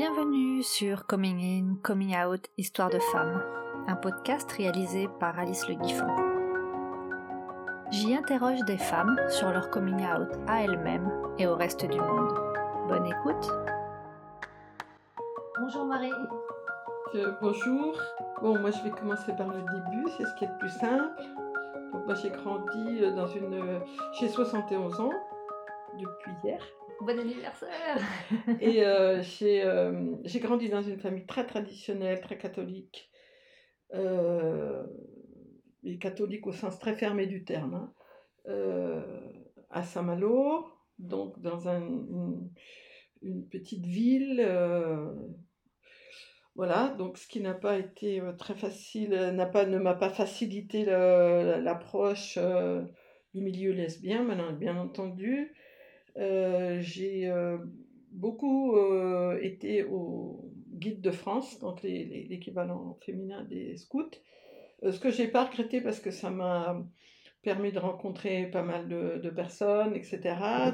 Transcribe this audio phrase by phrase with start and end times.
[0.00, 3.42] Bienvenue sur Coming In, Coming Out, Histoire de femmes,
[3.86, 6.06] un podcast réalisé par Alice Le Guiffon.
[7.90, 12.32] J'y interroge des femmes sur leur coming out à elles-mêmes et au reste du monde.
[12.88, 13.46] Bonne écoute.
[15.60, 16.14] Bonjour Marie.
[17.42, 17.94] bonjour.
[18.40, 21.22] Bon, moi je vais commencer par le début, c'est ce qui est le plus simple.
[21.92, 23.52] Donc moi j'ai grandi euh, dans une...
[23.52, 23.80] Euh,
[24.18, 25.12] j'ai 71 ans
[25.98, 26.62] depuis hier.
[27.00, 27.98] Bon anniversaire
[28.60, 33.10] Et euh, euh, j'ai grandi dans une famille très traditionnelle, très catholique.
[33.94, 34.84] Euh,
[35.98, 37.90] catholique au sens très fermé du terme.
[38.46, 39.02] Hein.
[39.70, 40.66] à Saint-Malo,
[40.98, 42.50] donc dans une,
[43.50, 44.46] petite ville.
[46.54, 52.38] voilà, donc ce qui n'a pas été très facile, pas, ne m'a pas facilité l'approche
[53.32, 55.54] du milieu lesbien, bien entendu.
[56.16, 57.58] Euh, j'ai euh,
[58.12, 64.10] beaucoup euh, été au Guide de France, donc l'équivalent féminin des scouts.
[64.82, 66.82] ce que j'ai pas regretté parce que ça m'a
[67.42, 70.20] permis de rencontrer pas mal de, personnes, etc.,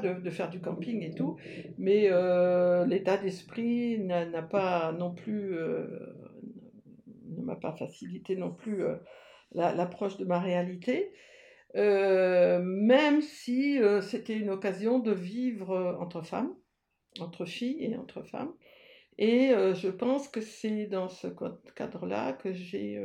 [0.01, 1.35] de, faire du camping et tout.
[1.77, 2.09] Mais
[2.87, 5.55] l'état d'esprit n'a pas non plus,
[7.25, 8.83] ne m'a pas facilité non plus
[9.51, 11.11] l'approche de ma réalité.
[11.77, 16.55] Euh, même si euh, c'était une occasion de vivre euh, entre femmes,
[17.19, 18.53] entre filles et entre femmes.
[19.19, 21.25] Et je pense que c'est dans ce
[21.75, 23.03] cadre-là que j'ai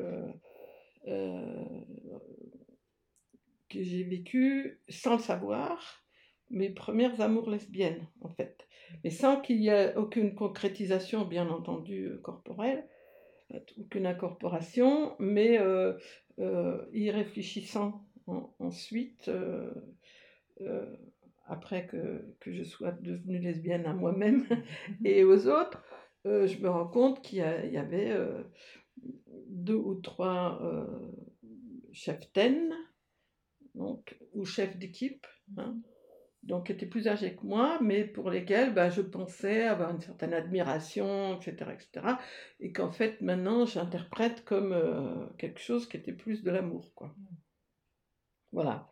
[3.70, 6.04] que j'ai vécu, sans le savoir,
[6.50, 8.68] mes premières amours lesbiennes, en fait.
[9.02, 12.86] Mais sans qu'il y ait aucune concrétisation, bien entendu, corporelle,
[13.78, 15.58] aucune incorporation, mais
[16.92, 18.04] y réfléchissant
[18.58, 19.72] ensuite, euh,
[20.60, 20.96] euh,
[21.46, 24.46] après que, que, je sois devenue lesbienne à moi-même
[25.04, 25.84] et aux autres,
[26.26, 28.16] euh, je me rends compte qu'il y, avait
[29.48, 30.60] deux ou trois
[31.92, 32.72] chefs TEN,
[33.74, 35.26] donc, ou chefs d'équipe,
[35.56, 35.76] hein,
[36.42, 40.00] donc qui étaient plus âgés que moi, mais pour lesquels bah, je pensais avoir une
[40.00, 41.72] certaine admiration, etc.
[41.72, 42.06] etc.
[42.60, 46.92] et qu'en fait, maintenant, j'interprète comme quelque chose qui était plus de l'amour.
[46.94, 47.14] quoi.
[48.52, 48.88] Voilà.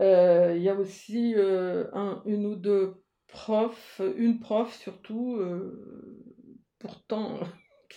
[0.00, 2.94] Euh, il y a aussi euh, un, une ou deux
[3.26, 6.24] profs, une prof surtout, euh,
[6.78, 7.40] pourtant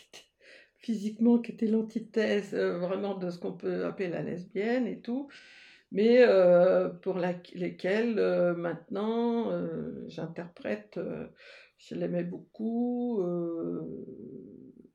[0.78, 5.30] physiquement qui était l'antithèse vraiment de ce qu'on peut appeler la lesbienne et tout,
[5.92, 6.26] mais
[7.04, 8.16] pour lesquelles
[8.58, 9.52] maintenant
[10.08, 11.00] j'interprète,
[11.78, 13.24] je l'aimais beaucoup,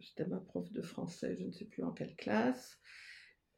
[0.00, 2.80] c'était ma prof de français, je ne sais plus en quelle classe,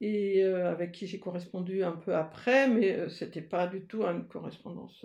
[0.00, 3.86] et euh, avec qui j'ai correspondu un peu après, mais ce euh, c'était pas du
[3.86, 5.04] tout une correspondance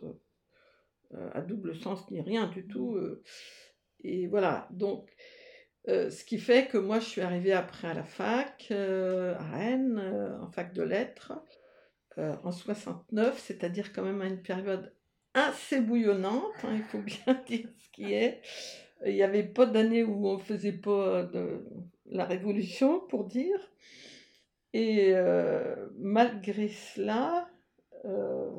[1.14, 2.98] euh, à double sens ni rien du tout.
[4.04, 5.16] et voilà, donc
[5.88, 10.00] ce qui fait que moi je suis arrivée après à la fac, à Rennes,
[10.42, 11.34] en fac de lettres,
[12.18, 14.96] en 69, c'est-à-dire quand même à une période
[15.36, 18.42] assez bouillonnante, hein, il faut bien dire ce qui est.
[19.06, 21.64] Il n'y avait pas d'année où on ne faisait pas de
[22.08, 23.60] la révolution, pour dire.
[24.74, 27.48] Et euh, malgré cela,
[28.06, 28.50] euh,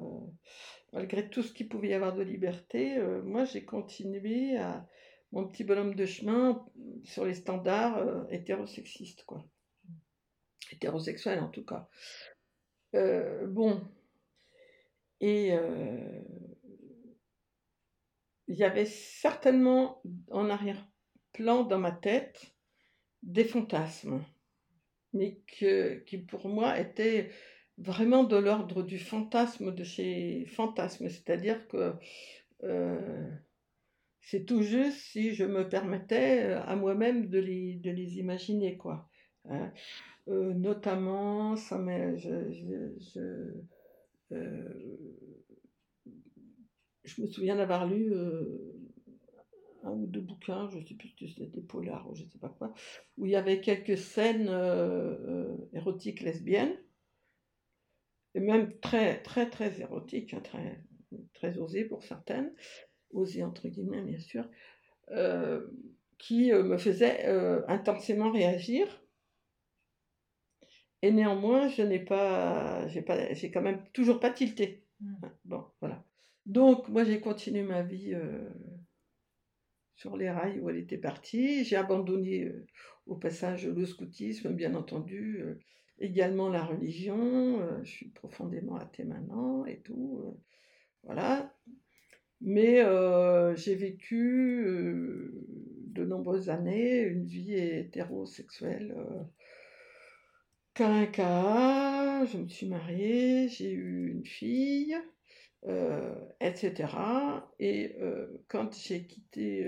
[0.93, 4.87] malgré tout ce qu'il pouvait y avoir de liberté, euh, moi j'ai continué à
[5.33, 6.65] mon petit bonhomme de chemin
[7.03, 9.45] sur les standards hétérosexistes, quoi.
[10.71, 11.89] Hétérosexuels en tout cas.
[13.49, 13.83] bon.
[15.21, 15.53] Et
[18.47, 22.55] il y avait certainement en arrière-plan dans ma tête
[23.25, 24.25] des fantasmes
[25.15, 25.39] mais
[26.07, 27.31] qui pour moi était
[27.79, 31.95] vraiment de l'ordre du fantasme de chez fantasme, c'est-à-dire que
[32.63, 33.29] euh,
[34.21, 39.09] c'est tout juste si je me permettais euh, à moi-même de les, imaginer, quoi.
[39.49, 39.73] Hein.
[40.29, 41.79] Euh, notamment, ça
[42.17, 43.55] je, je,
[47.05, 48.15] je, me souviens d'avoir lu
[49.85, 52.31] un ou deux bouquins, je ne sais plus si c'était des polars ou je ne
[52.31, 52.75] sais pas quoi,
[53.17, 56.77] où il y avait quelques scènes euh, euh, érotiques lesbiennes,
[58.35, 60.83] et même très, très, très érotiques, hein, très,
[61.35, 62.53] très osées pour certaines,
[63.13, 64.49] osées entre guillemets, bien sûr,
[65.11, 65.67] euh,
[66.19, 67.27] qui me faisaient
[67.69, 68.87] intensément réagir.
[71.03, 74.87] Et néanmoins, je n'ai pas, j'ai pas, j'ai quand même toujours pas tilté.
[75.01, 75.15] Mmh.
[75.45, 76.03] Bon, voilà.
[76.47, 78.15] Donc, moi, j'ai continué ma vie
[79.95, 81.65] sur les rails où elle était partie.
[81.65, 82.67] J'ai abandonné euh,
[83.07, 85.59] au passage le scoutisme, bien entendu, euh,
[85.99, 87.61] également la religion.
[87.61, 90.37] Euh, je suis profondément athée maintenant et tout.
[91.03, 91.55] voilà.
[92.41, 92.83] Mais
[93.57, 94.67] j'ai vécu
[95.87, 98.95] de nombreuses années, une vie hétérosexuelle.
[100.75, 104.95] K1K, je me suis mariée, j'ai eu une fille,
[106.41, 106.75] etc.
[107.59, 107.97] Et
[108.49, 109.67] quand j'ai quitté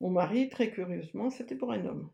[0.00, 2.10] mon mari, très curieusement, c'était pour un homme.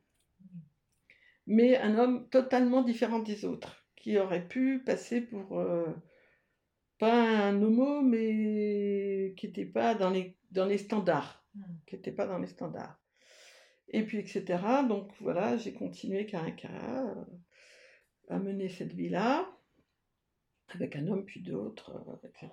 [1.46, 5.62] Mais un homme totalement différent des autres, qui aurait pu passer pour
[6.98, 11.44] pas un homo, mais qui n'était pas dans les, dans les standards.
[11.54, 11.62] Hmm.
[11.86, 13.00] Qui n'était pas dans les standards.
[13.88, 14.44] Et puis, etc.
[14.86, 17.24] Donc voilà, j'ai continué Caracara euh,
[18.28, 19.48] à mener cette vie-là,
[20.74, 22.48] avec un homme puis d'autres, euh, etc.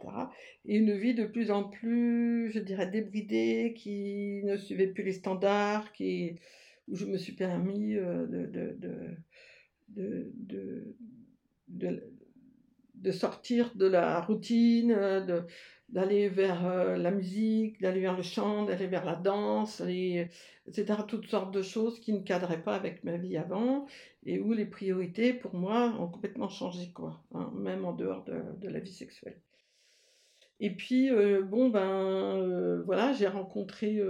[0.66, 5.14] Et une vie de plus en plus, je dirais, débridée, qui ne suivait plus les
[5.14, 6.36] standards, qui,
[6.88, 10.94] où je me suis permis euh, de, de, de,
[11.68, 12.16] de
[12.96, 15.42] de sortir de la routine, euh,
[15.90, 20.30] d'aller vers euh, la musique, d'aller vers le chant, d'aller vers la danse, et,
[20.68, 21.00] etc.
[21.08, 23.86] Toutes sortes de choses qui ne cadraient pas avec ma vie avant
[24.26, 28.68] et où les priorités pour moi ont complètement changé, quoi, hein, même en dehors de,
[28.68, 29.40] la vie sexuelle.
[30.60, 34.02] Et puis, euh, bon, ben voilà, j'ai rencontré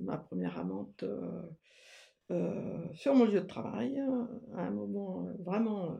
[0.00, 1.04] ma première amante
[2.94, 4.02] sur mon lieu de travail
[4.56, 5.98] à un moment vraiment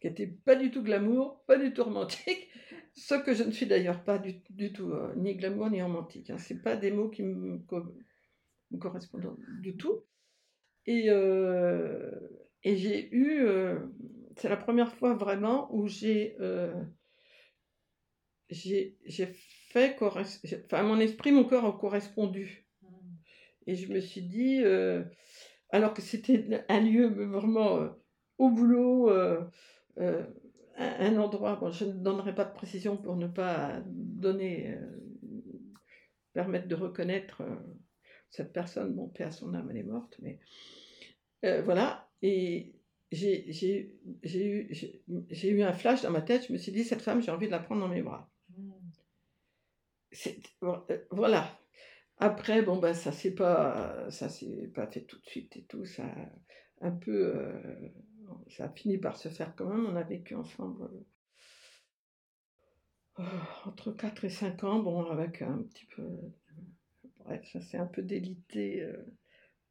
[0.00, 2.48] qui n'était pas du tout glamour, pas du tout romantique,
[2.94, 4.42] ce que je ne suis d'ailleurs pas du,
[4.72, 6.30] tout, euh, ni glamour ni romantique.
[6.30, 6.38] Hein.
[6.38, 7.58] Ce pas des mots qui me,
[8.78, 10.04] correspondent du tout.
[10.86, 12.10] Et, euh,
[12.62, 13.78] et j'ai eu, euh,
[14.36, 16.36] c'est la première fois vraiment où j'ai
[18.50, 18.96] j'ai
[19.70, 22.66] fait, enfin mon esprit, mon corps a correspondu.
[23.66, 24.62] Et je me suis dit,
[25.70, 27.90] alors que c'était un lieu vraiment
[28.38, 29.10] au boulot,
[29.98, 34.86] un endroit, bon, je ne donnerai pas de précision pour ne pas donner, euh,
[36.32, 37.56] permettre de reconnaître euh,
[38.30, 40.38] cette personne, mon père, son âme, elle est morte, mais
[41.42, 42.74] voilà, et
[43.10, 43.96] j'ai
[44.32, 44.70] eu,
[45.42, 47.52] eu un flash dans ma tête, je me suis dit, cette femme, j'ai envie de
[47.52, 48.30] la prendre dans mes bras.
[51.10, 51.58] Voilà.
[52.18, 55.84] Après, bon, ben, ça s'est pas, ça s'est pas fait tout de suite et tout,
[55.86, 56.04] ça
[56.80, 57.34] un peu
[58.48, 59.86] ça a fini par se faire quand même.
[59.86, 60.88] On a vécu ensemble
[63.20, 63.22] euh,
[63.64, 66.06] entre 4 et 5 ans, bon, avec un petit peu.
[67.24, 68.96] Bref, ça s'est un peu délité, euh,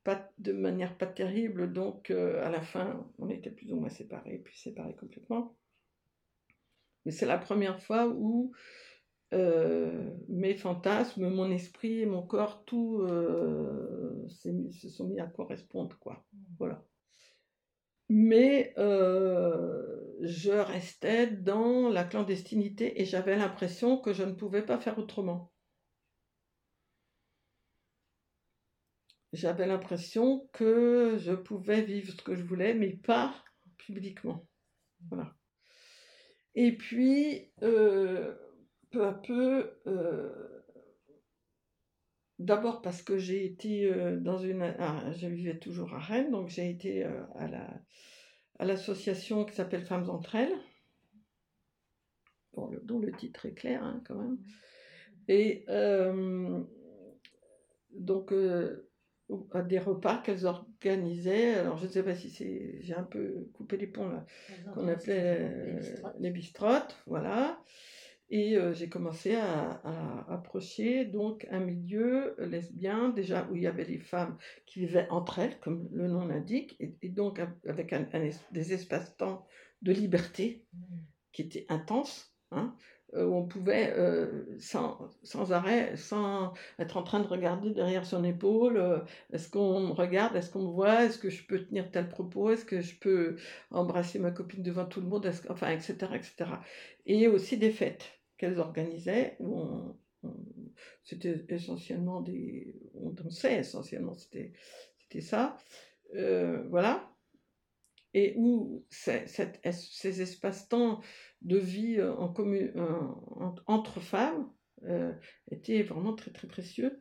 [0.04, 3.90] pas, de manière pas terrible, donc euh, à la fin, on était plus ou moins
[3.90, 5.56] séparés, puis séparés complètement.
[7.06, 8.52] Mais c'est la première fois où
[9.32, 13.06] mes fantasmes, mon esprit mon corps, tout
[14.30, 16.26] se sont mis à correspondre, quoi.
[16.58, 16.86] Voilà
[18.10, 24.80] mais euh, je restais dans la clandestinité et j'avais l'impression que je ne pouvais pas
[24.80, 25.54] faire autrement.
[29.34, 33.36] J'avais l'impression que je pouvais vivre ce que je voulais, mais pas
[33.78, 34.48] publiquement.
[35.10, 35.36] Voilà.
[36.56, 38.36] Et puis, euh,
[38.90, 40.57] peu à peu, euh,
[42.40, 44.62] D'abord parce que j'ai été euh, dans une.
[44.80, 47.68] Ah, je vivais toujours à Rennes, donc j'ai été euh, à la
[48.60, 50.56] à l'association qui s'appelle Femmes entre elles,
[52.84, 54.38] dont le titre est clair hein, quand même.
[55.28, 56.64] Et euh,
[57.92, 58.34] donc
[59.52, 61.56] à des repas qu'elles organisaient.
[61.56, 64.26] Alors je ne sais pas si c'est, j'ai un peu coupé les ponts là,
[64.74, 65.80] qu'on appelait
[66.20, 67.60] les bistrottes, voilà.
[68.30, 69.82] Et euh, j'ai commencé à,
[70.30, 75.40] approcher donc un milieu lesbien, déjà où il y avait des femmes qui vivaient entre
[75.40, 77.96] elles, comme le nom l'indique, et, donc avec
[78.52, 79.48] des espaces-temps
[79.82, 80.78] de liberté mmh.
[81.32, 82.76] qui étaient intenses, hein,
[83.14, 88.06] euh, où on pouvait euh, sans, sans, arrêt, sans être en train de regarder derrière
[88.06, 91.90] son épaule, est-ce qu'on me regarde, est-ce qu'on me voit, est-ce que je peux tenir
[91.92, 93.38] tel propos, est-ce que je peux
[93.72, 96.52] embrasser ma copine devant tout le monde, enfin, etc., etc.
[97.06, 99.60] Et aussi des fêtes qu'elles organisaient, où
[101.04, 102.76] c'était essentiellement des.
[102.94, 104.54] On dansait essentiellement, c'était,
[105.00, 105.58] c'était ça.
[106.16, 107.14] Euh, voilà.
[108.14, 111.02] Et où ces espaces-temps
[111.42, 112.72] de vie euh, en commun,
[113.68, 114.52] entre femmes
[114.84, 115.14] euh,
[115.52, 117.00] étaient vraiment très très précieux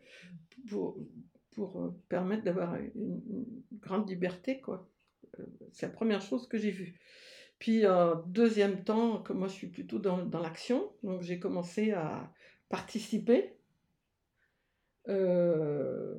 [0.68, 0.98] pour,
[1.52, 3.22] pour permettre d'avoir une,
[3.72, 4.60] grande liberté.
[4.60, 4.90] quoi.
[5.72, 6.98] C'est la première chose que j'ai vue.
[7.58, 11.92] Puis, en deuxième temps, comme moi je suis plutôt dans, dans l'action, donc j'ai commencé
[11.92, 12.32] à
[12.68, 13.56] participer,
[15.08, 16.14] euh,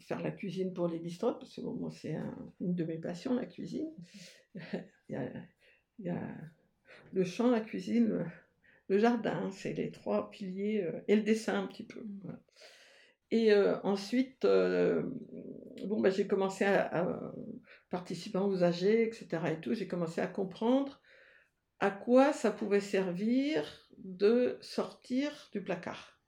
[0.00, 2.16] faire la cuisine pour les bistrots, parce que moi c'est
[2.60, 3.90] une de mes passions, la cuisine.
[5.08, 5.30] il,
[6.00, 6.18] y a,
[7.12, 8.26] le champ, la cuisine,
[8.88, 12.04] le, jardin, c'est les trois piliers, euh, et le dessin un petit peu.
[13.30, 17.32] Et ensuite, bon, bah, j'ai commencé à,
[17.90, 19.28] participer aux âgés, etc.
[19.52, 21.00] Et tout, j'ai commencé à comprendre
[21.80, 26.20] à quoi ça pouvait servir de sortir du placard.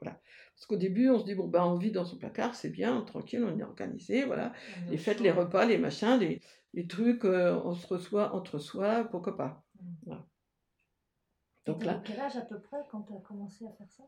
[0.00, 0.20] Voilà.
[0.54, 3.00] Parce qu'au début, on se dit, bon, ben, on vit dans son placard, c'est bien,
[3.02, 4.52] tranquille, on est organisé, voilà.
[4.88, 6.40] Les fêtes, les repas, les machins, les,
[6.74, 9.64] les trucs, on se reçoit entre soi, pourquoi pas.
[10.04, 10.26] Voilà.
[11.66, 12.00] Donc là.
[12.04, 14.04] Quel âge à peu près quand tu as commencé à faire ça?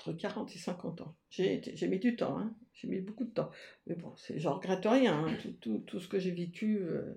[0.00, 1.14] Entre 40 et 50 ans.
[1.28, 2.56] J'ai mis du temps, hein.
[2.72, 3.50] j'ai mis beaucoup de temps.
[3.86, 5.36] Mais bon, je regrette rien, hein.
[5.42, 6.78] tout, tout, tout, ce que j'ai vécu.
[6.78, 7.14] Euh,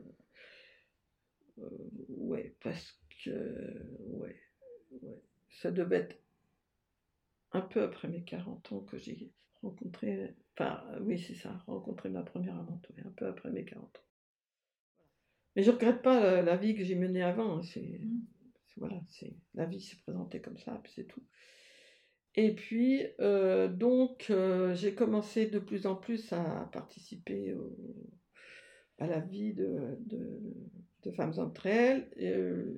[1.59, 1.69] euh,
[2.09, 3.29] ouais, parce que.
[3.99, 4.35] Ouais,
[5.01, 5.21] ouais.
[5.49, 6.17] Ça devait être
[7.53, 10.35] un peu après mes 40 ans que j'ai rencontré.
[10.57, 14.01] Enfin, oui, c'est ça, rencontré ma première amante, un peu après mes 40 ans.
[15.55, 17.59] Mais je ne regrette pas la, vie que j'ai menée avant.
[17.59, 17.63] Hein, mmh.
[17.63, 18.01] C'est,
[18.75, 21.23] voilà, c'est la vie s'est présentée comme ça, puis c'est tout.
[22.35, 27.55] Et puis, euh, donc, euh, j'ai commencé de plus en plus à participer
[28.97, 29.97] à la vie de,
[31.15, 32.09] femmes entre elles.
[32.21, 32.75] Euh,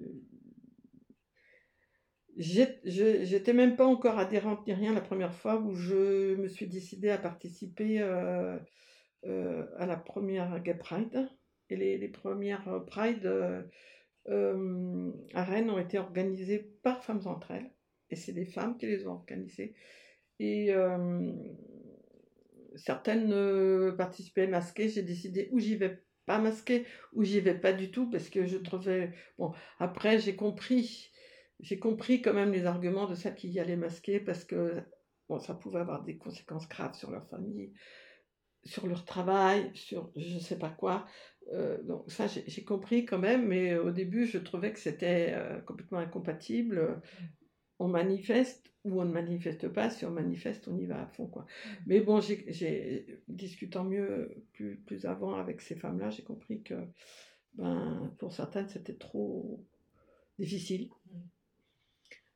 [2.36, 7.10] j'étais même pas encore adhérente ni rien la première fois où je me suis décidée
[7.10, 8.60] à participer à
[9.24, 11.30] la première Gay Pride.
[11.70, 13.64] Et les, premières euh, Pride euh,
[14.30, 17.72] euh, à Rennes ont été organisées par Femmes entre elles.
[18.10, 19.76] Et c'est des femmes qui les ont organisées.
[20.40, 20.74] Et
[22.76, 24.90] certaines participaient masquées.
[24.90, 28.46] J'ai décidé où j'y vais pas masquée, ou j'y vais pas du tout, parce que
[28.46, 29.14] je trouvais.
[29.38, 31.12] Bon, après, j'ai compris.
[31.62, 34.82] J'ai compris quand même les arguments de celles qui y allaient masquées, parce que
[35.30, 37.72] bon, ça pouvait avoir des conséquences graves sur leur famille,
[38.66, 41.06] sur leur travail, sur je sais pas quoi.
[41.54, 45.62] Euh, donc ça, j'ai compris quand même, mais au début, je trouvais que c'était euh,
[45.62, 47.02] complètement incompatible.
[47.80, 49.90] On manifeste ou on ne manifeste pas.
[49.90, 51.28] Si on manifeste, on y va à fond.
[51.28, 51.46] Quoi.
[51.88, 56.76] Mais bon, j'ai discutant mieux plus, plus avant avec ces femmes-là, j'ai compris que
[57.56, 59.66] ben, pour certaines, c'était trop
[60.38, 60.90] difficile.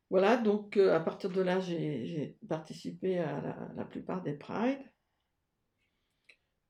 [0.10, 4.80] Voilà, donc euh, à partir de là, j'ai participé à la, la plupart des prides.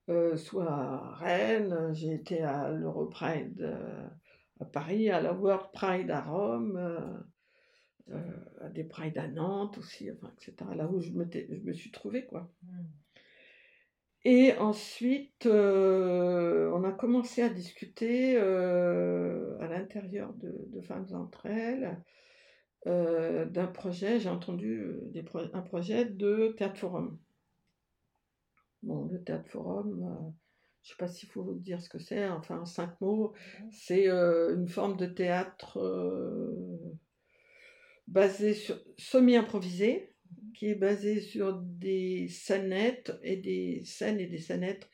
[0.09, 4.07] Euh, soit à Rennes, j'ai été à l'Europride euh,
[4.59, 7.23] à Paris, à la World Pride à Rome,
[8.11, 10.69] euh, à des Pride à Nantes aussi, enfin, etc.
[10.75, 12.51] Là où je me, je me suis trouvée, quoi.
[12.63, 12.67] Mmh.
[14.25, 21.97] Et ensuite, on a commencé à discuter à l'intérieur de, Femmes entre elles
[22.85, 25.23] d'un projet, j'ai entendu des
[25.53, 27.17] un projet de théâtre forum.
[28.83, 30.31] Bon, le théâtre forum, euh,
[30.83, 33.33] je ne sais pas s'il faut vous dire ce que c'est, enfin, en cinq mots,
[33.71, 36.77] c'est euh, une forme de théâtre euh,
[38.09, 40.15] basé sur semi-improvisé,
[40.55, 44.89] qui est basé sur des scénettes et des scènes et des scénettes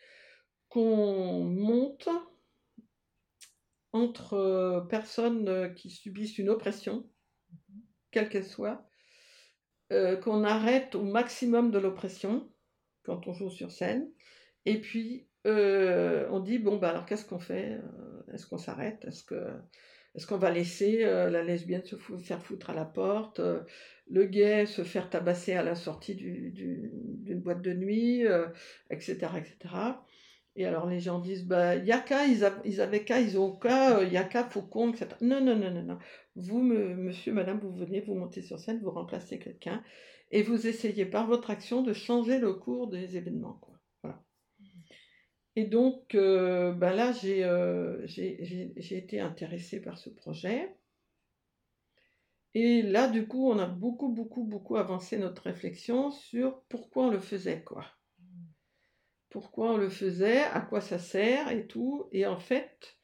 [0.69, 2.09] qu'on monte
[3.93, 7.09] entre personnes qui subissent une oppression,
[8.11, 8.85] quelle qu'elle soit,
[9.89, 12.51] qu'on arrête au maximum de l'oppression
[13.03, 14.11] quand on joue sur scène.
[14.65, 17.73] Et puis, euh, on dit, bon, bah alors qu'est-ce qu'on fait?
[17.73, 19.05] Euh, Est-ce qu'on s'arrête?
[19.05, 19.47] Est-ce que
[20.15, 23.41] est-ce qu'on va laisser euh, la lesbienne se faire foutre à la porte,
[24.09, 28.23] le gay se faire tabasser à la sortie d'une boîte de nuit,
[28.89, 29.75] etc., etc.
[30.57, 33.51] Et alors les gens disent, bah, y a qu'à, ils, ils, avaient qu'à, ils ont
[33.51, 35.07] qu'à, il y a qu'à, Faucon, etc.
[35.21, 35.97] Non, non, non, non, non.
[36.35, 39.83] Vous, monsieur, madame, vous venez, vous montez sur scène, vous remplacez quelqu'un
[40.31, 43.59] et vous essayez par votre action de changer le cours des événements.
[45.55, 50.75] Et donc, euh, ben là, euh, j'ai été intéressée par ce projet.
[52.53, 57.09] Et là, du coup, on a beaucoup, beaucoup, beaucoup avancé notre réflexion sur pourquoi on
[57.09, 57.85] le faisait, quoi.
[59.29, 62.07] Pourquoi on le faisait, à quoi ça sert et tout.
[62.11, 62.97] Et en fait,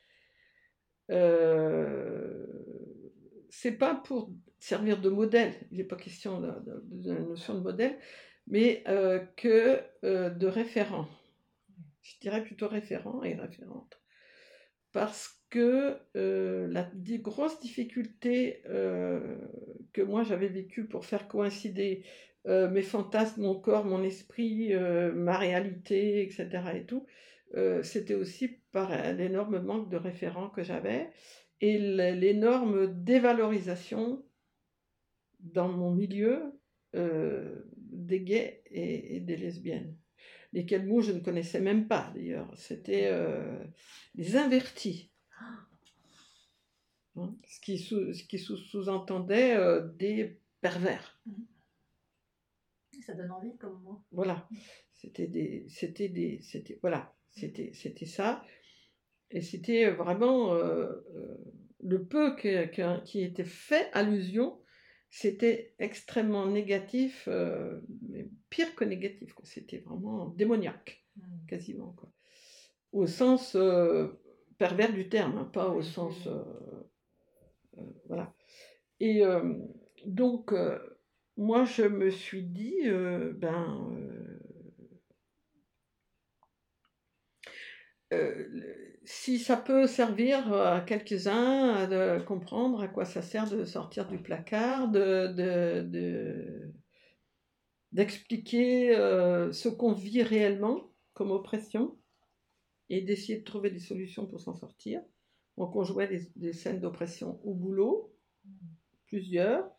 [1.10, 2.46] euh,
[3.50, 6.53] c'est pas pour servir de modèle, il n'est pas question de,
[7.03, 7.98] la notion de modèle,
[8.48, 11.08] mais euh, que de référent.
[12.01, 14.01] Je dirais plutôt référent et référente.
[14.91, 16.89] Parce que euh, la
[17.20, 22.03] grosse difficulté que moi j'avais vécue pour faire coïncider
[22.46, 24.74] mes fantasmes, mon corps, mon esprit,
[25.13, 26.48] ma réalité, etc.
[26.75, 27.05] et tout,
[27.84, 31.12] c'était aussi par l'énorme manque de référents que j'avais
[31.62, 34.24] et l'énorme dévalorisation
[35.39, 36.60] dans mon milieu
[36.96, 39.96] euh, des gays et, des lesbiennes.
[40.53, 42.50] Lesquels mots je ne connaissais même pas d'ailleurs.
[42.58, 43.63] C'était euh,
[44.15, 45.10] les invertis.
[47.15, 47.36] hein.
[47.48, 51.20] ce qui sous, ce qui sous, sous-entendait euh, des pervers.
[53.05, 54.03] Ça donne envie comme moi.
[54.12, 54.48] Voilà,
[54.93, 58.46] c'était des, c'était des, c'était voilà, c'était, c'était ça,
[59.31, 61.38] et c'était vraiment euh, euh,
[61.79, 64.61] le peu que- que- qui était fait allusion,
[65.12, 69.46] c'était extrêmement négatif, euh, mais pire que négatif, quoi.
[69.46, 71.46] C'était vraiment démoniaque, Mm.
[71.48, 72.10] quasiment, quoi.
[72.94, 74.08] Au sens euh,
[74.58, 76.32] pervers du terme, hein, pas au sens, oui.
[77.77, 78.34] euh, voilà.
[79.01, 79.24] Et
[80.06, 80.53] donc,
[81.36, 82.75] moi, je me suis dit,
[83.34, 83.98] ben,
[89.03, 94.17] si ça peut servir à quelques-uns de comprendre à quoi ça sert de sortir du
[94.20, 96.74] placard, de, de- de-
[97.91, 101.98] d'expliquer euh, ce qu'on vit réellement comme oppression
[102.89, 105.01] et d'essayer de trouver des solutions pour s'en sortir.
[105.58, 108.13] Donc on jouait des, scènes d'oppression au boulot,
[109.08, 109.70] plusieurs,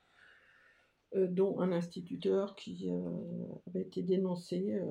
[1.14, 3.00] euh, dont un instituteur qui euh,
[3.66, 4.86] avait été dénoncé euh,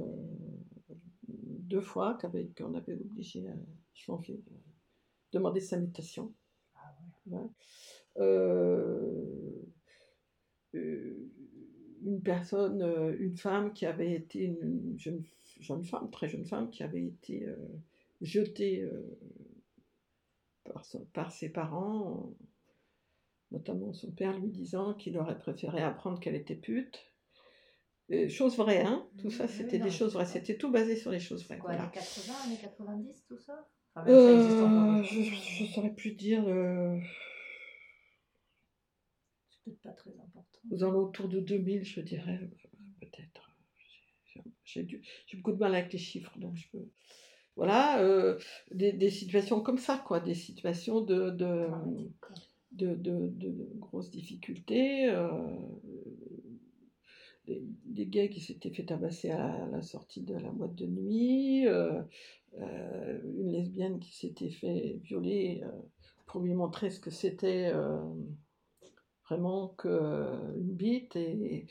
[1.27, 2.17] deux fois,
[2.57, 3.55] qu'on avait obligé à
[3.93, 4.51] changer, de-
[5.31, 6.33] demander sa mutation.
[7.27, 7.47] Ouais.
[8.17, 9.61] Euh,
[10.75, 11.29] euh,
[12.03, 15.23] une personne, euh, une femme qui avait été une jeune,
[15.59, 17.55] jeune femme, très jeune femme, qui avait été euh,
[18.21, 19.19] jetée euh,
[20.63, 22.33] par, son- par ses parents,
[23.51, 27.11] notamment son père lui disant qu'il aurait préféré apprendre qu'elle était pute.
[28.11, 30.25] Euh, chose vraie, hein Tout ça, c'était des choses vraies.
[30.25, 31.59] C'était tout basé sur les choses vraies.
[31.59, 31.83] Quoi, voilà.
[31.83, 33.69] années 80, années 90, tout ça?
[33.95, 36.43] Enfin, même ça existe encore Euh, je ne saurais plus dire.
[36.47, 36.97] euh,
[39.49, 40.59] C'est peut-être pas très important.
[40.71, 42.47] aux alentours de 2000, je dirais, euh,
[43.01, 43.51] peut-être.
[44.63, 44.87] J'ai-
[45.35, 46.85] beaucoup de mal avec les chiffres, donc je peux.
[47.57, 48.39] Voilà, euh,
[48.71, 51.67] des, des situations comme ça, quoi, des situations de, de,
[52.71, 55.09] de, de- de grosses difficultés.
[55.09, 55.29] euh,
[57.45, 61.67] des, des gays qui s'étaient fait tabasser à la sortie de la boîte de nuit,
[61.67, 62.01] euh,
[62.59, 65.69] euh, une lesbienne qui s'était fait violer euh,
[66.25, 67.71] pour lui montrer ce que c'était
[69.25, 71.65] vraiment que une bite et,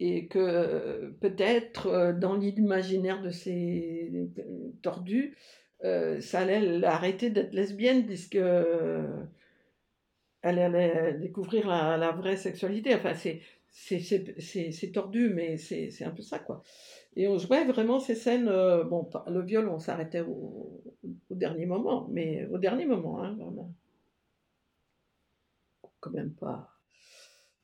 [0.00, 4.30] et que peut-être dans l'imaginaire de ces
[4.80, 5.36] tordus,
[5.82, 9.28] ça allait l'arrêter d'être lesbienne puisque elle
[10.42, 12.94] allait découvrir la, la vraie sexualité.
[12.94, 13.42] Enfin, c'est,
[13.78, 16.62] c'est, tordu, mais c'est, un peu ça, quoi.
[17.14, 18.48] Et on jouait vraiment ces scènes.
[18.48, 20.82] euh, bon, le viol, on s'arrêtait au,
[21.30, 23.72] au dernier moment, mais au dernier moment, hein, vraiment.
[26.00, 26.70] Quand même pas.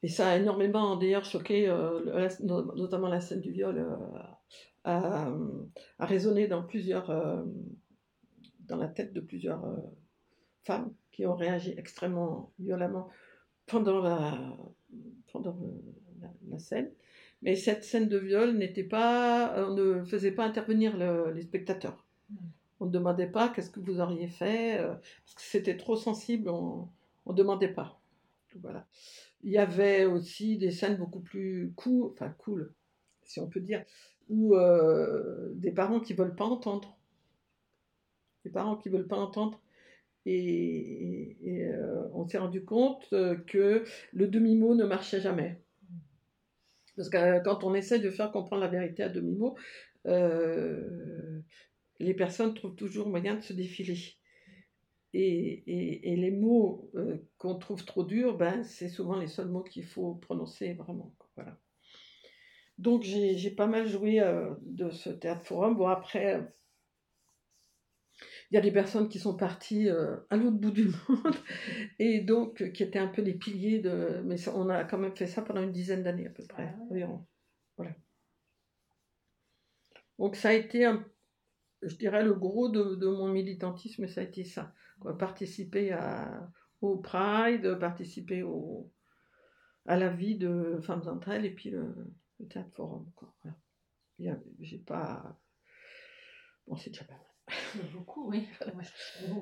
[0.03, 3.96] Et ça a énormément, d'ailleurs, choqué, euh, notamment la scène du viol, euh,
[4.85, 5.29] a,
[5.98, 7.11] a résonné dans plusieurs.
[7.11, 7.42] euh,
[8.61, 9.64] dans la tête de plusieurs
[10.62, 13.09] femmes qui ont réagi extrêmement violemment
[13.66, 14.57] pendant la,
[15.33, 15.59] pendant
[16.22, 16.90] la, la scène.
[17.42, 22.06] Mais cette scène de viol n'était pas, on ne faisait pas intervenir le- les spectateurs.
[22.30, 22.37] Mm.
[22.80, 26.48] On ne demandait pas qu'est-ce que vous auriez fait, euh, parce que c'était trop sensible,
[26.48, 26.88] on
[27.26, 28.00] ne demandait pas.
[28.61, 28.87] Voilà.
[29.42, 32.74] Il y avait aussi des scènes beaucoup plus cool, enfin cool,
[33.24, 33.85] si on peut dire,
[34.28, 36.96] où euh, des parents qui veulent pas entendre.
[38.44, 39.61] Des parents qui veulent pas entendre.
[40.26, 45.62] Et, et- et, euh, on s'est rendu compte euh, que le demi-mot ne marchait jamais.
[46.96, 49.57] Parce que euh, quand on essaie de faire comprendre la vérité à demi-mot,
[50.07, 51.40] euh,
[52.00, 53.98] les personnes trouvent toujours moyen de se défiler.
[55.14, 59.62] Et, et- les mots euh, qu'on trouve trop durs, ben, c'est souvent les seuls mots
[59.62, 61.14] qu'il faut prononcer vraiment.
[61.37, 61.59] Voilà.
[62.78, 64.20] Donc j'ai pas mal joué
[64.62, 65.76] de ce théâtre forum.
[65.76, 66.52] Bon après,
[68.52, 71.36] il y a des personnes qui sont parties euh, à l'autre bout du monde
[71.98, 74.22] et donc euh, qui étaient un peu les piliers de.
[74.24, 76.74] Mais ça- on a quand même fait ça pendant une dizaine d'années à peu près
[76.76, 77.04] Ah ouais.
[77.04, 77.26] environ.
[77.78, 77.92] Voilà.
[80.18, 81.04] Donc ça a été, un-
[81.82, 84.74] je dirais, le gros de, de mon militantisme, ça a été ça.
[85.00, 85.18] Quoi.
[85.18, 86.50] Participer à,
[86.82, 88.92] au Pride, participer au,
[89.86, 91.94] à la vie de femmes entre elles et puis le,
[92.40, 93.10] le théâtre forum.
[93.16, 93.34] Quoi.
[93.44, 93.56] Voilà.
[94.60, 95.38] J'ai pas.
[96.66, 97.31] Bon, c'est déjà pas mal.
[97.92, 98.48] Beaucoup, oui.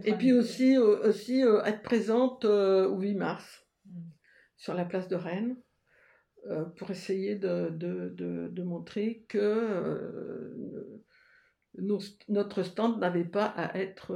[0.04, 4.00] Et puis aussi, euh, aussi euh, être présente euh, au 8 mars Mm.
[4.58, 5.56] sur la place de Rennes
[6.76, 9.40] pour essayer de, de, de, de montrer que
[11.78, 14.14] nos- notre stand n'avait pas à être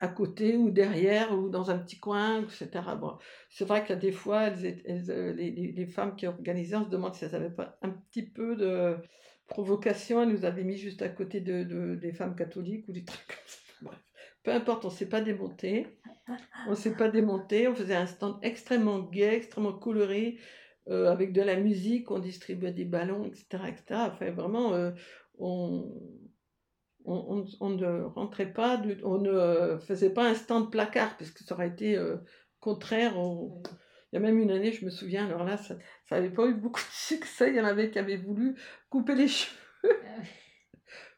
[0.00, 2.94] à côté ou derrière ou dans un petit coin, etc.
[2.96, 3.16] Bon,
[3.48, 7.14] c'est vrai a des fois, elles elles, les- les femmes qui organisaient, on se demande
[7.14, 8.96] si elles n'avaient pas un petit peu de
[9.46, 10.22] provocation.
[10.22, 13.38] Elles nous avaient mis juste à côté de, de- des femmes catholiques ou des trucs.
[13.82, 14.02] Bref,
[14.42, 15.86] peu importe, on ne s'est pas démonté.
[16.66, 20.38] On ne s'est pas démonté, on faisait un stand extrêmement gai, extrêmement coloré,
[20.88, 23.68] euh, avec de la musique, on distribuait des ballons, etc.
[23.68, 23.84] etc.
[24.12, 24.90] Enfin, vraiment, euh,
[25.38, 25.92] on,
[27.06, 31.96] ne rentrait pas, on ne faisait pas un stand placard, parce que ça aurait été
[31.96, 32.16] euh,
[32.60, 33.14] contraire.
[34.14, 35.76] Il y a même une année, je me souviens, alors là, ça
[36.12, 37.48] n'avait pas eu beaucoup de succès.
[37.48, 38.54] Il y en avait qui avaient voulu
[38.88, 39.58] couper les cheveux.
[39.82, 40.22] Ah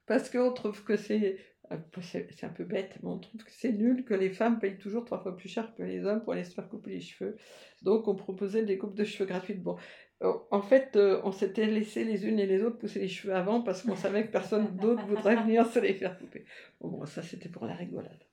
[0.07, 1.37] parce qu'on trouve que c'est
[1.69, 4.79] ah, c'est un peu bête, mais on trouve que c'est nul que les femmes payent
[4.79, 7.37] toujours trois fois plus cher que les hommes pour aller se faire couper les cheveux.
[7.83, 9.63] Donc on proposait des coupes de cheveux gratuites.
[9.63, 9.77] Bon,
[10.23, 13.35] euh, en fait, euh, on s'était laissé les unes et les autres pousser les cheveux
[13.35, 16.47] avant parce qu'on savait que personne d'autre voudrait venir se les faire couper.
[16.81, 18.25] Bon, ça c'était pour la rigolade.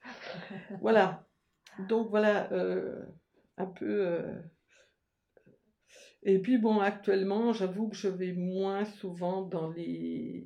[0.80, 1.28] Voilà.
[1.89, 3.04] Donc voilà, euh,
[3.58, 4.24] un peu.
[6.24, 10.44] Et puis bon, actuellement, j'avoue que je vais moins souvent dans les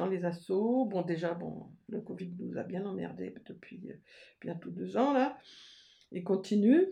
[0.00, 0.86] dans les assauts.
[0.86, 3.94] Bon, déjà, bon, le Covid nous a bien emmerdés depuis euh,
[4.40, 5.38] bientôt deux ans, là.
[6.12, 6.86] Il continue.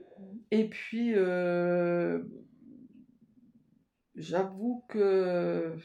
[0.50, 2.22] Et puis, euh,
[4.14, 5.76] j'avoue que.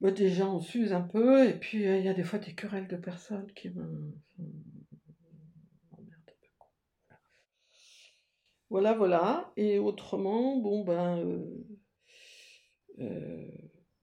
[0.00, 2.54] Bah, déjà, on s'use un peu, et puis euh, il y a des fois des
[2.54, 4.12] querelles de personnes qui me.
[8.70, 9.52] Voilà, voilà.
[9.56, 11.44] Et autrement, bon, ben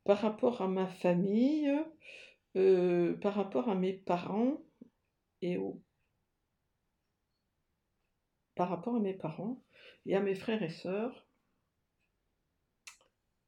[0.03, 1.71] par rapport à ma famille,
[2.55, 4.61] euh, par rapport à mes parents
[5.41, 5.81] et au...
[8.55, 9.63] par rapport à mes parents
[10.05, 11.27] et à mes frères et sœurs,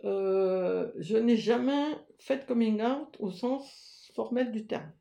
[0.04, 4.91] euh, je n'ai jamais fait coming out au sens formel du terme.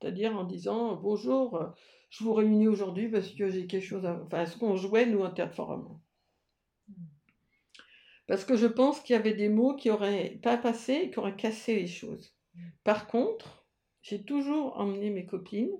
[0.00, 1.74] C'est-à-dire en disant bonjour,
[2.12, 4.20] je vous réunis aujourd'hui parce que j'ai quelque chose à.
[4.26, 5.98] Enfin, ce qu'on jouait, nous, en théâtre forum.
[8.26, 11.18] Parce que je pense qu'il y avait des mots qui n'auraient pas passé et qui
[11.18, 12.36] auraient cassé les choses.
[12.84, 13.66] Par contre,
[14.02, 15.72] j'ai toujours emmené mes copines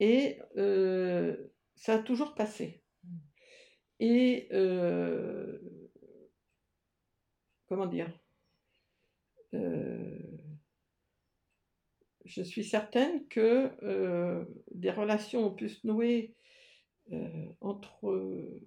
[0.00, 1.36] et euh,
[1.74, 2.82] ça a toujours passé.
[4.00, 5.58] Et euh,
[7.68, 8.10] comment dire?
[9.52, 10.23] Euh,
[12.24, 13.70] Je suis certaine que
[14.72, 16.34] des relations ont pu se nouer
[17.60, 18.62] entre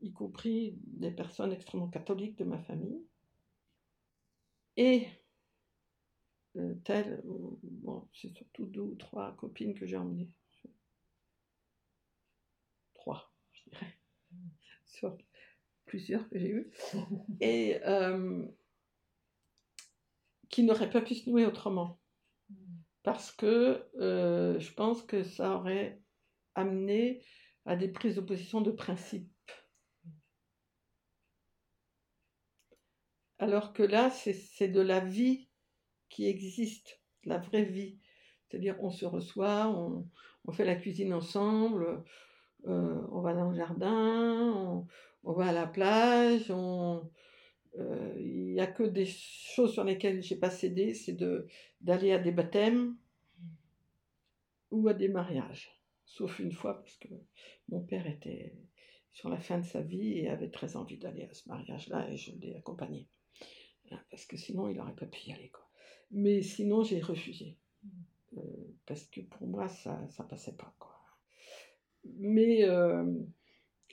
[0.00, 3.04] y compris des personnes extrêmement catholiques de ma famille.
[4.76, 5.08] Et
[6.56, 10.30] euh, telles, bon, c'est surtout deux ou trois copines que j'ai emmenées.
[12.94, 13.98] Trois, je dirais,
[14.86, 15.16] sur
[15.86, 16.70] plusieurs que j'ai eues.
[17.40, 18.46] Et euh,
[20.48, 21.98] qui n'auraient pas pu se nouer autrement.
[23.08, 25.98] Parce que euh, je pense que ça aurait
[26.54, 27.24] amené
[27.64, 29.32] à des prises d'opposition de principe
[33.38, 35.48] Alors que là, c'est de la vie
[36.10, 37.98] qui existe, la vraie vie.
[38.46, 42.04] C'est-à-dire, on se reçoit, on, fait la cuisine ensemble,
[42.66, 44.86] euh, on va dans le jardin,
[45.22, 47.00] on, va à la plage, euh,
[48.18, 51.16] il n'y a que des choses sur lesquelles j'ai pas cédé, c'est
[51.80, 52.96] d'aller à des baptêmes
[54.70, 55.70] ou à des mariages.
[56.04, 57.08] Sauf une fois, parce que
[57.68, 58.54] mon père était
[59.12, 62.16] sur la fin de sa vie et avait très envie d'aller à ce mariage-là et
[62.16, 63.08] je l'ai accompagné
[64.10, 65.48] parce que sinon il n'aurait pas pu y aller.
[65.50, 65.68] Quoi.
[66.10, 67.56] Mais sinon, j'ai refusé.
[68.36, 68.40] Euh,
[68.86, 70.74] parce que pour moi, ça ne passait pas.
[70.78, 70.96] Quoi.
[72.04, 73.04] Mais euh,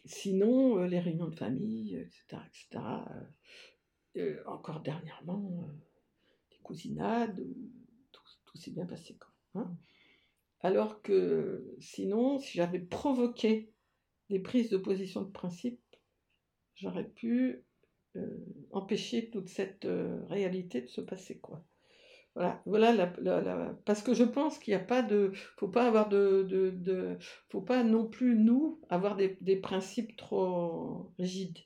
[0.06, 2.84] sinon, euh, les réunions de famille, etc., etc.,
[4.46, 5.70] encore dernièrement,
[6.52, 7.44] des cousinades,
[8.12, 9.18] tout, s'est bien passé.
[9.18, 9.78] Quoi, hein.
[10.62, 13.72] Alors que sinon, si j'avais provoqué
[14.30, 15.80] des prises de position de principe,
[16.76, 17.64] j'aurais pu
[18.16, 21.42] euh, empêcher toute cette euh, réalité de se passer.
[22.34, 26.44] Voilà, voilà parce que je pense qu'il n'y a pas de, faut pas avoir de,
[26.44, 27.18] de,
[27.50, 31.60] faut pas non plus nous avoir des principes trop rigides.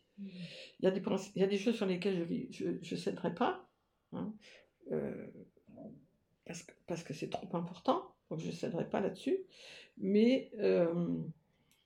[0.80, 1.02] Il y a des
[1.36, 3.68] il y a des choses sur lesquelles je je, je céderai pas,
[4.14, 4.34] hein,
[4.92, 5.28] euh,
[6.46, 9.38] parce que parce que c'est trop important, donc je ne céderai pas là-dessus.
[9.98, 10.52] Mais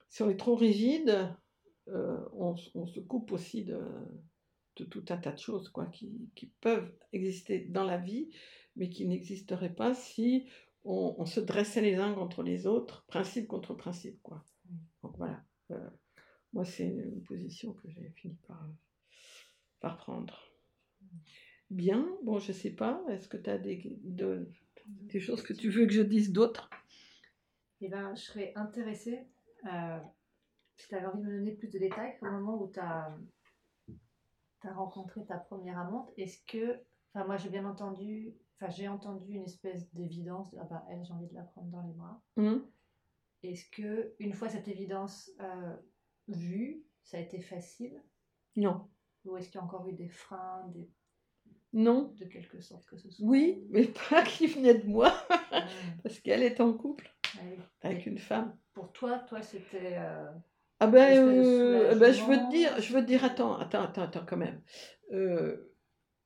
[0.09, 1.35] si on est trop rigide,
[1.87, 3.79] on, on, se coupe aussi de
[4.75, 8.29] de tout un tas de choses quoi, qui, qui, peuvent exister dans la vie,
[8.75, 10.47] mais qui n'existeraient pas si
[10.83, 14.21] on, se dressait les uns contre les autres, principe contre principe.
[14.21, 14.43] Quoi.
[15.01, 15.41] Donc voilà,
[15.71, 15.89] euh,
[16.53, 18.67] moi c'est une position que j'ai fini par,
[19.79, 20.39] par prendre.
[21.69, 23.97] Bien, bon, je sais pas, est-ce que tu as des,
[24.85, 26.69] des choses que tu veux que je dise d'autres?
[27.81, 29.27] Eh bien, je serais intéressée,
[29.65, 29.99] euh,
[30.77, 33.17] si tu avais envie de me donner plus de détails, au moment où tu as
[34.63, 36.79] rencontré ta première amante, est-ce que,
[37.13, 40.51] enfin moi j'ai bien entendu enfin, j'ai entendu une espèce d'évidence.
[40.51, 42.21] de, Ah bah, elle, j'ai envie de la prendre dans les bras.
[42.37, 42.65] Hum.
[43.43, 45.75] Est-ce que, une fois cette évidence euh,
[46.27, 48.01] vue, ça a été facile?
[48.55, 48.87] Non.
[49.25, 50.89] Ou est-ce qu'il y a encore eu des freins, des...
[51.73, 52.13] Non.
[52.19, 53.25] de quelque sorte que ce soit?
[53.25, 55.13] Oui, mais pas qui venait de moi,
[55.51, 55.65] Ah,
[56.03, 57.57] parce qu'elle est en couple ouais.
[57.81, 58.55] avec une femme.
[58.73, 59.97] Pour toi, toi, c'était.
[59.97, 60.31] euh,
[60.79, 64.01] Ah ben, euh, ben, je veux te dire, je veux te dire, attends, attends, attends,
[64.03, 64.61] attends quand même.
[65.11, 65.71] Euh,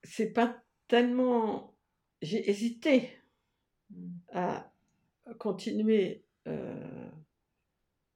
[0.04, 1.76] c'est pas tellement.
[2.22, 3.10] J'ai hésité
[3.92, 4.72] hmm, à
[5.40, 6.24] continuer.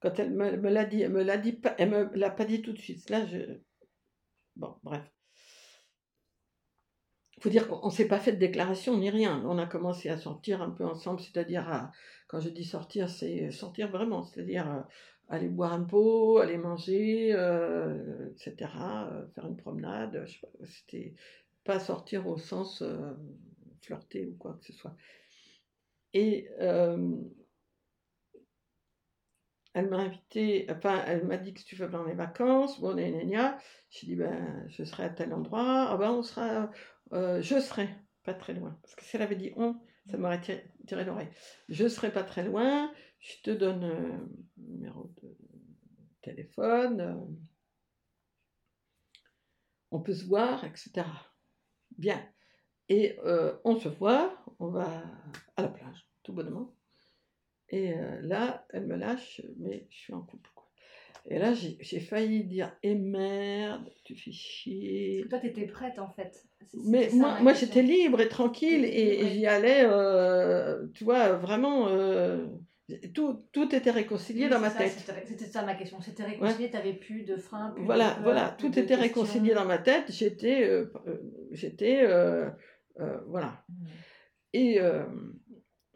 [0.02, 2.80] Quand elle me, l'a dit, elle me l'a pas, me l'a pas dit tout de
[2.80, 3.10] suite.
[3.10, 3.38] Là, je.
[4.56, 5.04] Bon, bref.
[7.40, 9.44] faut dire qu'on ne s'est pas fait de déclaration ni rien.
[9.48, 11.92] On a commencé à sortir un peu ensemble, c'est-à-dire, à-
[12.28, 14.82] quand je dis sortir, c'est sortir vraiment, c'est-à-dire euh,
[15.30, 20.24] aller boire un pot, aller manger, euh, etc., euh, faire une promenade.
[20.26, 21.14] je sais pas, C'était
[21.64, 22.84] pas sortir au sens
[23.82, 24.96] flirter ou quoi que ce soit.
[26.14, 26.48] Et
[29.74, 33.24] elle m'a invité, enfin, elle m'a dit que tu veux pendant les vacances, bon, gna,
[33.24, 33.58] gna.
[33.90, 36.70] J'ai dit, ben, je serai à tel endroit, ah ben, on sera,
[37.14, 37.90] euh, je serai
[38.24, 38.78] pas très loin.
[38.82, 39.80] Parce que si elle avait dit on,
[40.10, 41.30] ça m'aurait tiré, l'oreille.
[41.70, 44.18] Je serai pas très loin, je te donne euh,
[44.58, 45.38] numéro de
[46.22, 47.16] téléphone, euh,
[49.92, 51.06] on peut se voir, etc.
[51.98, 52.22] Bien.
[52.90, 55.04] Et euh, on se voit, on va
[55.56, 56.74] à la plage, tout bonnement.
[57.72, 60.50] Et euh, là, elle me lâche, mais je suis en couple.
[60.54, 60.68] Quoi.
[61.26, 65.26] Et là, j'ai failli dire Eh merde, tu fais chier.
[65.30, 66.44] Toi, t'étais prête en fait.
[66.74, 69.30] Mais ça, moi, moi j'étais libre et tranquille et, ouais.
[69.30, 71.88] j'y allais, euh, tu vois, vraiment.
[71.88, 72.46] euh,
[73.14, 74.92] tout, tout était réconcilié Oui, dans ma ça, tête.
[75.26, 76.02] C'était ça ma question.
[76.02, 79.02] C'était réconcilié, t'avais plus de frein, plus Voilà, de peur, voilà, plus tout était questions.
[79.02, 80.12] réconcilié dans ma tête.
[80.12, 80.92] J'étais, euh,
[81.52, 82.06] j'étais,
[83.28, 83.64] voilà.
[83.70, 83.86] Hmm.
[84.54, 84.80] Et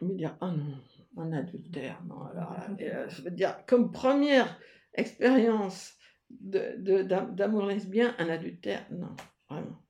[0.01, 0.77] me dire, ah non,
[1.17, 2.21] un adultère, non.
[2.23, 4.59] Alors, et, euh, je veux dire, comme première
[4.93, 5.93] expérience
[6.29, 9.15] d'amour lesbien, un adultère, non,
[9.49, 9.81] vraiment.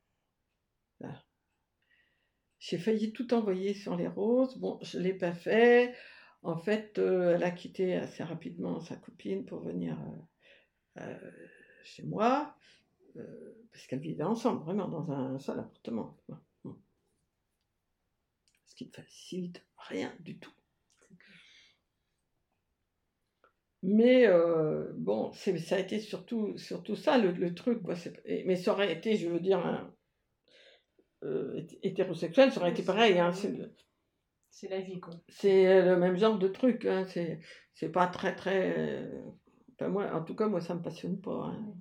[2.68, 4.58] J'ai failli tout envoyer sur les roses.
[4.58, 5.96] Bon, je ne l'ai pas fait.
[6.42, 9.96] En fait, euh, elle a quitté assez rapidement sa copine pour venir
[10.98, 11.32] euh, euh,
[11.84, 12.56] chez moi,
[13.72, 16.18] parce qu'elles vivaient ensemble, vraiment, dans un seul appartement.
[18.66, 20.52] Ce qui ne facilite rien du tout.
[23.88, 27.84] Mais euh, bon, ça a été surtout, surtout ça le, le truc.
[27.84, 27.94] Quoi.
[28.46, 29.94] Mais ça aurait été, je veux dire, un,
[31.24, 33.20] euh, hét- hétérosexuel, ça aurait été pareil.
[33.20, 35.14] Hein, c'est, la vie, quoi.
[35.30, 36.86] c'est le même genre de truc.
[36.86, 38.74] Hein, c'est, pas très, très.
[38.76, 39.22] euh,
[39.74, 41.54] enfin, moi, en tout cas, moi, ça me passionne pas.
[41.54, 41.74] hein.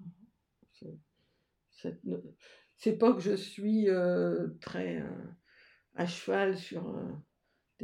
[2.76, 5.08] C'est, pas que je suis euh, très euh,
[5.94, 7.12] à cheval sur euh,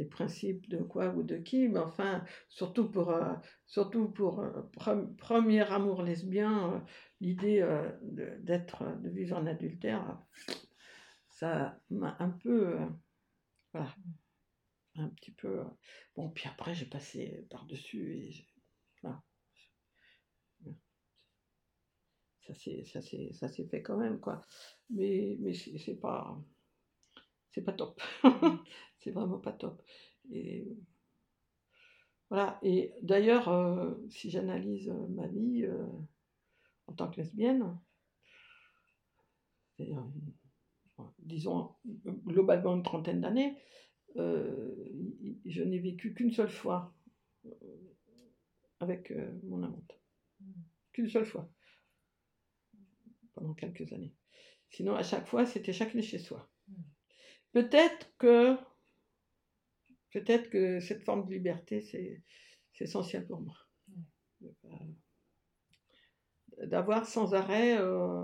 [0.05, 3.33] principes de quoi ou de qui, mais enfin, surtout pour, euh,
[3.65, 6.79] surtout pour euh, pre- premier amour lesbien, euh,
[7.21, 7.61] l'idée
[8.39, 10.19] d'être, de vivre en adultère,
[11.29, 12.77] ça m'a un peu.
[13.73, 13.95] voilà.
[14.95, 15.63] Un petit peu.
[16.15, 18.47] bon, puis après, j'ai passé par-dessus et.
[19.01, 19.21] voilà.
[22.41, 22.53] Ça
[23.01, 24.45] s'est, fait quand même, quoi.
[24.89, 26.37] Mais, mais c'est pas.
[27.51, 28.01] C'est pas top.
[28.99, 29.81] c'est vraiment pas top.
[30.31, 30.67] Et
[32.29, 32.57] voilà.
[32.63, 35.85] Et d'ailleurs, euh, si j'analyse euh, ma vie euh,
[36.87, 37.77] en tant que lesbienne,
[39.75, 40.05] c'est-à-dire,
[41.19, 41.75] disons
[42.25, 43.57] globalement une trentaine d'années,
[44.17, 44.75] euh,
[45.45, 46.93] je n'ai vécu qu'une seule fois
[48.79, 49.99] avec mon amante.
[50.93, 51.49] Qu'une seule fois.
[53.33, 54.13] Pendant quelques années.
[54.69, 56.50] Sinon, à chaque fois, c'était chacune chez soi.
[57.53, 58.55] Peut-être que,
[60.11, 62.23] peut-être que cette forme de liberté, c'est,
[62.79, 63.55] essentiel pour moi.
[64.43, 64.69] Euh,
[66.65, 68.23] D'avoir sans arrêt, euh,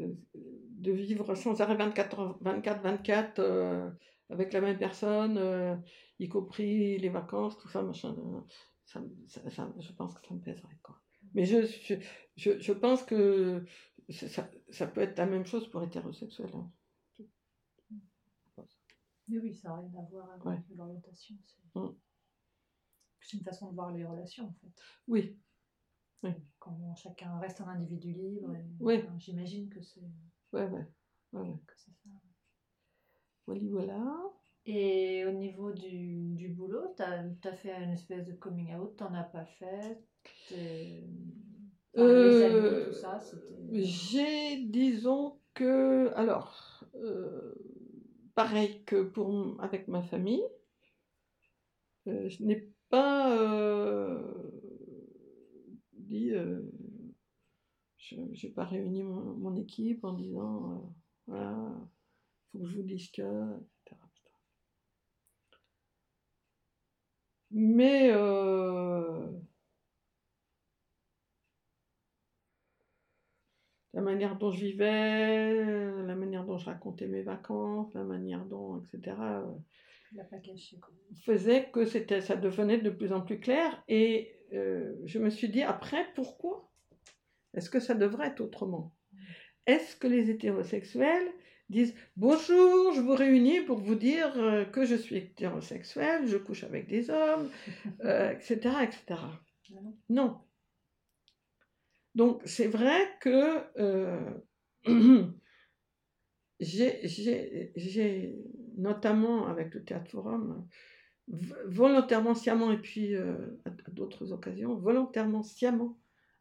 [0.00, 3.90] euh, de vivre sans arrêt 24, 24, 24 euh,
[4.30, 5.82] avec la même personne,
[6.18, 8.14] y compris les vacances, tout ça, machin.
[8.86, 10.68] je pense que ça me pèserait.
[11.34, 13.64] Mais je, pense que
[14.10, 16.50] ça, peut être la même chose pour hétérosexuels.
[16.54, 16.70] hein.
[19.28, 20.62] Mais oui, ça n'a rien à voir avec Ouais.
[20.74, 21.36] l'orientation.
[21.46, 21.94] C'est Mm.
[23.20, 24.82] c'est une façon de voir les relations, en fait.
[25.06, 25.38] Oui,
[26.58, 28.54] Quand chacun reste un individu libre.
[28.54, 28.98] et- Oui.
[28.98, 30.00] enfin, J'imagine que c'est
[30.52, 30.86] ouais, ouais.
[31.32, 31.56] ouais, ouais.
[31.66, 32.10] que c'est ça.
[33.46, 34.22] Voilà, voilà.
[34.66, 39.14] Et au niveau du, du boulot, tu as, fait une espèce de coming out, t'en
[39.14, 40.02] as pas fait
[40.48, 41.08] t'es-
[41.96, 43.82] enfin, Les amis, Euh, tout ça, c'était.
[43.84, 47.54] J'ai, disons que, alors, euh,
[48.38, 50.44] pareil que pour avec ma famille.
[52.06, 54.22] Euh, je n'ai pas euh,
[55.94, 56.62] dit, euh,
[57.98, 60.94] je n'ai pas réuni mon, équipe en disant,
[61.26, 63.96] voilà, il faut que je vous dise que, etc.
[67.50, 68.12] Mais
[73.98, 75.54] la manière dont je vivais,
[76.04, 79.16] la manière dont je racontais mes vacances, la manière dont, etc.,
[80.80, 80.94] quoi.
[81.24, 83.82] faisait que c'était, ça devenait de plus en plus clair.
[83.88, 86.70] Et euh, je me suis dit, après, pourquoi
[87.54, 88.94] Est-ce que ça devrait être autrement?
[89.66, 91.32] Est-ce que les hétérosexuels
[91.68, 96.62] disent bonjour, je vous réunis pour vous dire euh, que je suis hétérosexuel, je couche
[96.62, 97.50] avec des hommes,
[98.04, 99.22] euh, etc., etc.
[100.08, 100.38] Non.
[102.14, 104.30] Donc c'est vrai que euh,
[106.60, 108.34] j'ai
[108.76, 110.66] notamment avec le Théâtre Forum,
[111.66, 115.98] volontairement, sciemment, et puis à d'autres occasions, volontairement, sciemment,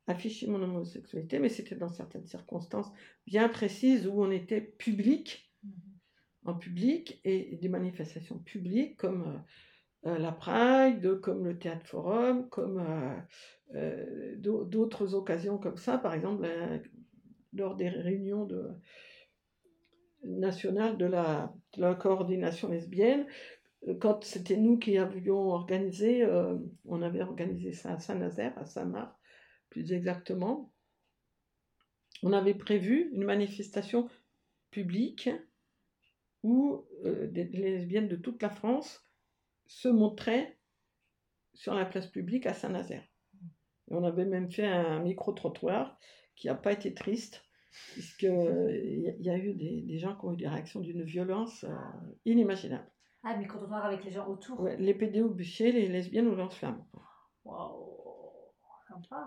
[0.08, 2.92] afficher mon homosexualité, mais c'était dans certaines circonstances
[3.26, 5.54] bien précises où on était public,
[6.46, 9.40] en public, et, des manifestations publiques comme euh, euh,
[10.18, 12.84] la Pride, comme le Théâtre Forum, comme
[13.76, 16.48] euh, d'autres occasions comme ça, par exemple
[17.54, 18.70] lors des réunions de,
[20.24, 21.54] nationales de la,
[22.00, 23.26] coordination lesbienne,
[24.00, 26.26] quand c'était nous qui avions organisé,
[26.86, 29.16] on avait organisé ça à Saint-Nazaire, à Saint-Marc,
[29.70, 30.72] plus exactement,
[32.24, 34.10] on avait prévu une manifestation
[34.72, 35.30] publique
[36.44, 39.07] où euh, lesbiennes de toute la France
[39.68, 40.58] se montraient
[41.54, 43.04] sur la place publique à Saint-Nazaire.
[43.90, 45.98] On avait même fait un micro-trottoir
[46.36, 47.44] qui n'a pas été triste,
[47.94, 51.76] puisqu'il y, a eu des, gens qui ont eu des réactions d'une violence euh,
[52.26, 52.90] inimaginable.
[53.24, 56.86] Ah, micro-trottoir avec les gens autour Les pédéos bûchés, les lesbiennes ou leurs femmes.
[57.46, 57.98] Waouh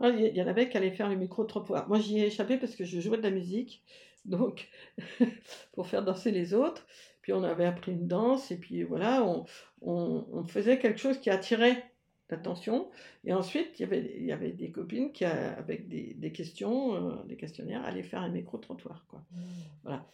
[0.03, 1.88] il y en avait qui allaient faire le micro-trottoir.
[1.88, 3.85] Moi, j'y ai échappé parce que je jouais de la musique,
[4.24, 4.68] donc
[5.72, 6.87] pour faire danser les autres.
[7.23, 9.45] Puis on avait appris une danse, et puis voilà, on,
[9.83, 11.91] on, faisait quelque chose qui attirait
[12.31, 12.91] l'attention.
[13.25, 16.95] Et ensuite, il y avait, il y avait des copines qui, avec des, des questions,
[16.95, 19.05] euh, des questionnaires, allaient faire un micro-trottoir.
[19.09, 19.25] Quoi.
[19.31, 19.41] Mmh.
[19.83, 20.07] Voilà.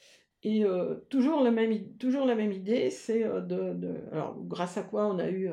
[0.43, 4.77] Et euh, toujours, la même, toujours la même idée, c'est euh, de, de, Alors, grâce
[4.77, 5.51] à quoi on a eu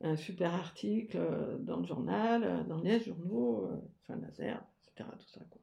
[0.00, 1.18] un super article
[1.60, 3.70] dans le journal, dans les journaux,
[4.02, 5.08] enfin Nazaire, etc.
[5.18, 5.60] Tout ça, quoi.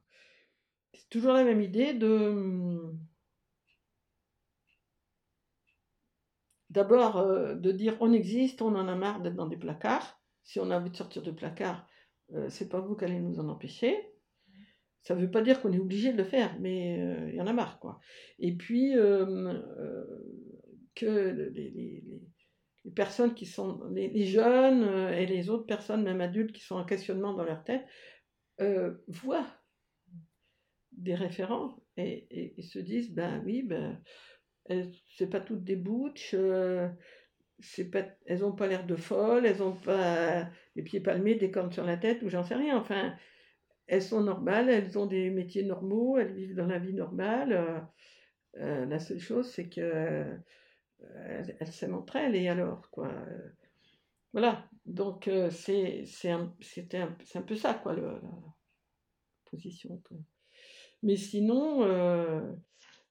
[0.94, 2.94] C'est toujours la même idée de.
[6.72, 10.20] D'abord, de dire on existe, on en a marre d'être dans des placards.
[10.42, 11.86] Si on a envie de sortir de placard,
[12.48, 13.94] c'est pas vous qui allez nous en empêcher.
[15.02, 17.46] Ça ne veut pas dire qu'on est obligé de le faire, mais il y en
[17.46, 18.00] a marre, quoi.
[18.38, 18.94] Et puis,
[20.94, 26.62] que les, personnes qui sont, les, jeunes euh, et les autres personnes, même adultes, qui
[26.62, 27.84] sont en questionnement dans leur tête,
[28.60, 29.46] euh, voient
[30.92, 34.02] des référents et, se disent, ben oui, ben,
[34.68, 36.88] c'est pas toutes des bouches, euh,
[37.92, 41.72] pas, elles n'ont pas l'air de folles, elles n'ont pas les pieds palmés, des cornes
[41.72, 43.14] sur la tête, ou j'en sais rien, enfin,
[43.86, 47.88] elles sont normales, elles ont des métiers normaux, elles vivent dans la vie normale.
[48.54, 50.38] la seule chose, c'est que
[51.26, 53.08] elles, elles s'aiment entre elles, et alors, quoi.
[53.08, 53.48] Euh,
[54.32, 56.54] voilà, donc euh, c'est un,
[56.94, 58.20] un, un, peu ça, quoi, la
[59.50, 60.02] position.
[61.02, 61.82] Mais sinon,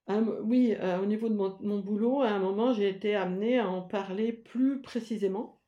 [0.10, 3.82] euh, oui, au niveau de mon, boulot, à un moment, j'ai été amenée à en
[3.82, 5.62] parler plus précisément.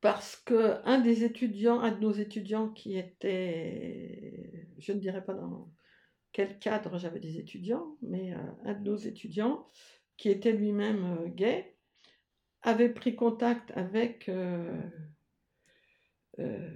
[0.00, 5.34] Parce que un des étudiants, un de nos étudiants qui était, je ne dirais pas
[5.34, 5.70] dans
[6.32, 8.34] quel cadre j'avais des étudiants, mais
[8.64, 9.66] un de nos étudiants
[10.16, 11.76] qui était lui-même euh, gay,
[12.62, 14.80] avait pris contact avec euh,
[16.38, 16.70] euh,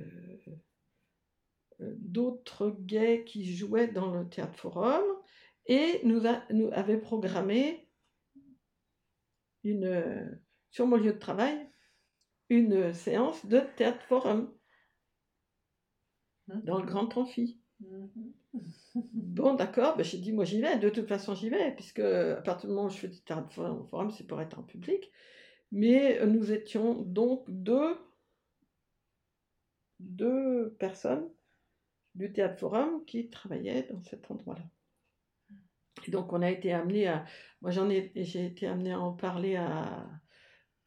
[1.81, 5.05] d'autres gays qui jouaient dans le théâtre forum
[5.69, 7.89] et nous, nous avait programmé
[9.65, 10.41] une,
[10.71, 11.69] sur mon lieu de travail
[12.51, 14.53] une séance de théâtre forum
[16.47, 17.61] dans le grand amphi.
[17.81, 18.33] Mhm.
[19.13, 22.41] Bon, d'accord, ben, j'ai dit, moi j'y vais, de toute façon j'y vais, puisque à
[22.41, 25.13] partir du moment où je fais du théâtre forum, c'est pour être en public.
[25.71, 27.99] Mais nous étions donc deux,
[30.01, 31.29] deux personnes
[32.15, 34.65] du théâtre forum qui travaillaient dans cet endroit-là.
[36.07, 37.25] Et donc on a été amené à.
[37.63, 40.07] Moi j'en ai j'ai été amené à en parler à,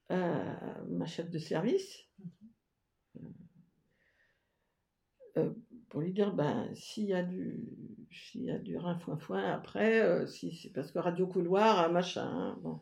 [0.10, 2.08] à ma chef de service.
[3.16, 3.34] Mhm.
[5.38, 5.54] Euh,
[5.92, 7.68] pour lui dire ben s'il y a du
[8.12, 11.92] s'il y a du rein foin foin après euh, si c'est parce que radio couloir
[11.92, 12.80] machin hein, bon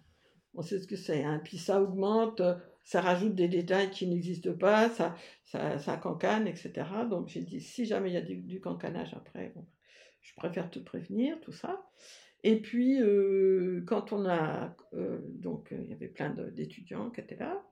[0.54, 1.42] on sait ce que c'est hein.
[1.44, 2.42] puis ça augmente
[2.84, 5.16] ça rajoute des détails qui n'existent pas ça,
[5.46, 9.14] ça ça cancane etc donc j'ai dit si jamais il y a du, du cancanage
[9.16, 9.66] après bon,
[10.22, 11.86] je préfère te prévenir tout ça
[12.44, 17.36] et puis euh, quand on a euh, donc il y avait plein d'étudiants qui étaient
[17.36, 17.64] là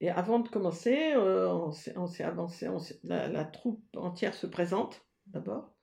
[0.00, 1.48] et avant de commencer, euh,
[1.96, 2.68] on s'est avancé,
[3.04, 5.74] la, troupe entière se présente d'abord.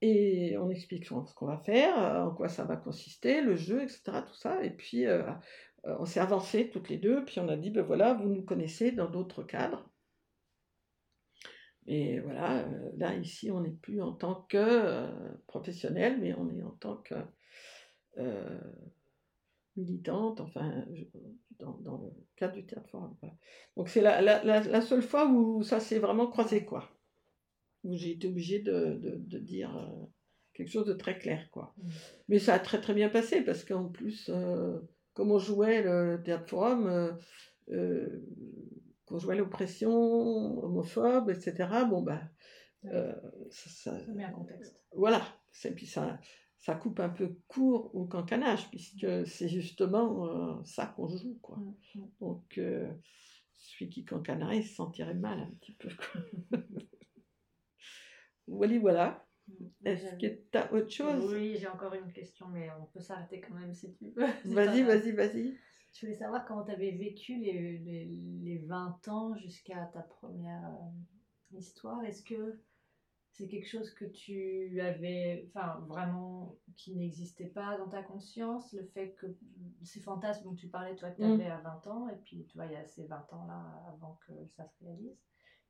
[0.00, 3.82] Et on explique ce qu'on va faire, euh, en quoi ça va consister, le jeu,
[3.82, 4.02] etc.
[4.26, 4.64] Tout ça.
[4.64, 5.22] Et puis euh,
[5.86, 8.42] euh, on s'est avancé toutes les deux, puis on a dit, ben voilà, vous nous
[8.42, 9.88] connaissez dans d'autres cadres.
[11.86, 15.08] Et voilà, euh, là, ici, on n'est plus en tant que euh,
[15.46, 17.14] professionnel, mais on est en tant que
[18.18, 18.60] euh,
[19.76, 21.04] militante, enfin, je-
[21.58, 23.16] dans, dans le cadre du théâtre forum.
[23.20, 23.34] voilà.
[23.76, 26.88] Donc c'est la, la, la, la seule fois où ça s'est vraiment croisé, quoi.
[27.84, 30.06] Où j'ai été obligée de, de, de dire euh,
[30.54, 31.74] quelque chose de très clair, quoi.
[31.78, 31.88] Mm.
[32.28, 34.30] Mais ça a très très bien passé, parce qu'en plus,
[35.14, 37.18] comme on jouait le théâtre forum,
[37.70, 38.08] euh,
[39.12, 39.92] qu'on jouait l'oppression
[40.64, 42.22] homophobe, etc., bon, bah,
[42.86, 43.14] euh,
[43.50, 44.74] ça, met un contexte.
[44.96, 46.18] voilà, c'est puis ça,
[46.58, 51.58] ça coupe un peu court au cancanage, puisque c'est justement euh, ça qu'on joue, quoi.
[51.58, 52.10] Mm, mm.
[52.20, 52.90] Donc, euh,
[53.56, 55.88] celui qui cancanerait, se sentirait mal un petit peu,
[58.46, 59.28] voilà, voilà.
[59.84, 61.34] Est-ce que tu as autre chose?
[61.34, 64.24] Oui, j'ai encore une question, mais on peut s'arrêter quand même si tu veux.
[64.46, 65.58] Vas-y, vas-y, vas-y.
[65.92, 70.64] Je voulais savoir comment tu avais vécu les, les, les 20 ans jusqu'à ta première
[70.64, 72.02] euh, histoire.
[72.04, 72.60] Est-ce que
[73.32, 78.72] c'est quelque chose que tu avais, enfin vraiment, qui n'existait pas dans ta conscience?
[78.72, 79.26] Le fait que
[79.82, 82.56] ces fantasmes dont tu parlais, toi, que tu avais à 20 ans, et puis tu
[82.56, 85.18] vois, il y a ces 20 ans-là avant que ça se réalise.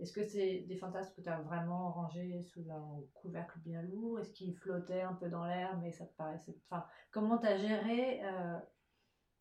[0.00, 4.18] Est-ce que c'est des fantasmes que tu as vraiment rangés sous un couvercle bien lourd?
[4.18, 6.56] Est-ce qu'ils flottaient un peu dans l'air, mais ça te paraissait.
[6.68, 8.58] Enfin, comment tu as géré euh,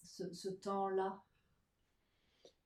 [0.03, 1.21] ce, ce temps-là?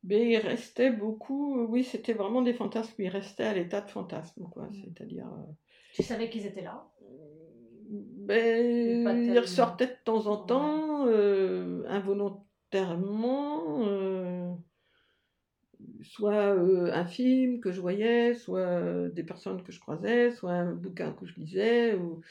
[0.04, 4.48] Mais il restait beaucoup, oui, c'était vraiment des fantasmes, il restait à l'état de fantasme,
[4.50, 4.70] quoi.
[4.70, 4.84] Mm.
[4.84, 5.28] C'est-à-dire.
[5.28, 5.52] euh,
[5.94, 6.88] Tu savais qu'ils étaient là?
[8.28, 9.42] Ben, Pas il tellement.
[9.42, 10.48] ressortait de temps en Ouais.
[10.48, 14.54] temps, euh, involontairement, euh,
[16.02, 20.52] soit euh, un film que je voyais, soit euh, des personnes que je croisais, soit
[20.54, 22.22] un bouquin que je lisais, ou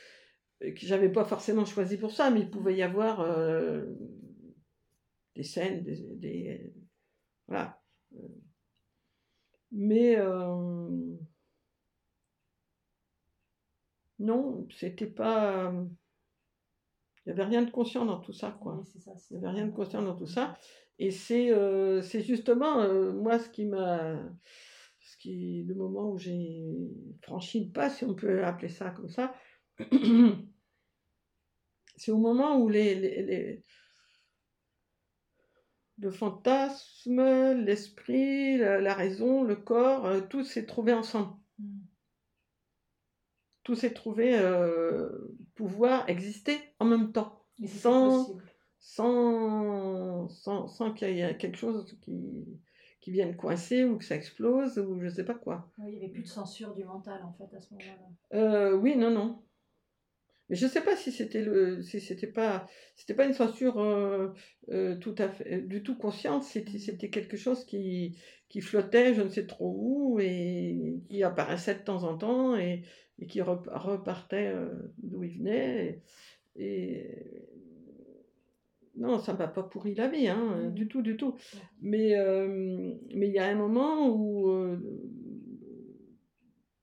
[0.64, 3.86] euh, que j'avais pas forcément choisi pour ça, mais il pouvait y avoir euh,
[5.34, 6.74] des scènes, des, des-
[7.48, 7.82] voilà.
[9.72, 11.16] Mais euh,
[14.18, 15.72] non, c'était pas.
[17.26, 18.76] Il n'y avait rien de conscient dans tout ça, quoi.
[18.78, 19.12] Oui, ça.
[19.30, 20.56] Il n'y avait rien de conscient dans tout ça.
[20.98, 24.18] Et c'est euh, c'est justement, euh, moi, ce qui m'a.
[25.00, 26.64] Ce qui, le moment où j'ai
[27.22, 29.34] franchi le pas, si on peut appeler ça comme ça,
[31.96, 33.64] c'est au moment où les, les, les-
[35.98, 41.32] le fantasme, l'esprit, la, la raison, le corps, euh, tout s'est trouvé ensemble.
[41.58, 41.80] Mm.
[43.62, 45.08] Tout s'est trouvé euh,
[45.54, 47.44] pouvoir exister en même temps.
[47.62, 48.36] Et Sans-
[48.78, 52.44] sans, sans, sans qu'il y ait quelque chose qui,
[53.00, 55.70] qui vienne coincer ou que ça explose ou je sais pas quoi.
[55.78, 58.38] Oui, il n'y avait plus de censure du mental en fait à ce moment-là.
[58.38, 59.42] Euh, oui, non, non.
[60.54, 64.28] Mais je sais pas si c'était le, si c'était pas, c'était pas une censure euh,
[64.70, 66.44] euh, tout à fait, du tout consciente.
[66.44, 68.16] C'était, c'était quelque chose qui,
[68.48, 72.84] qui flottait, je ne sais trop où et qui apparaissait de temps en temps et,
[73.18, 76.02] et qui rep- repartait euh, d'où il venait.
[76.54, 77.48] Et, et-
[78.96, 80.74] non, ça m'a pas pourri la vie, hein, Mhm.
[80.74, 81.34] du tout, du tout.
[81.82, 82.14] Mais
[83.12, 84.52] mais il y a un moment où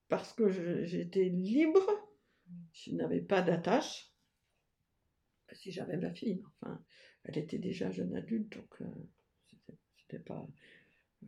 [0.08, 0.50] parce que
[0.84, 1.80] j'étais libre,
[2.72, 4.10] je n'avais pas d'attache.
[5.52, 6.82] Si j'avais ma fille, enfin,
[7.24, 8.86] elle était déjà jeune adulte, donc euh,
[9.96, 10.46] c'était- pas,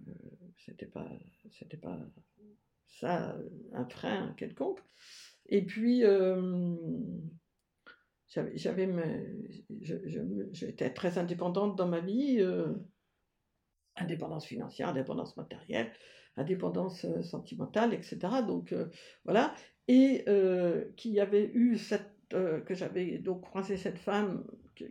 [0.08, 0.12] euh,
[0.58, 1.10] c'était pas,
[1.50, 1.98] c'était pas
[2.88, 4.80] ça euh, un frein quelconque.
[5.46, 6.74] Et puis euh,
[8.26, 8.56] j'avais,
[10.52, 12.42] j'étais très indépendante dans ma vie,
[13.96, 15.92] indépendance financière, indépendance matérielle,
[16.36, 18.42] indépendance sentimentale, etc.
[18.42, 18.74] Donc
[19.24, 19.54] voilà,
[19.88, 24.84] et euh, qui avait eu cette, euh, que j'avais donc croisé cette femme que,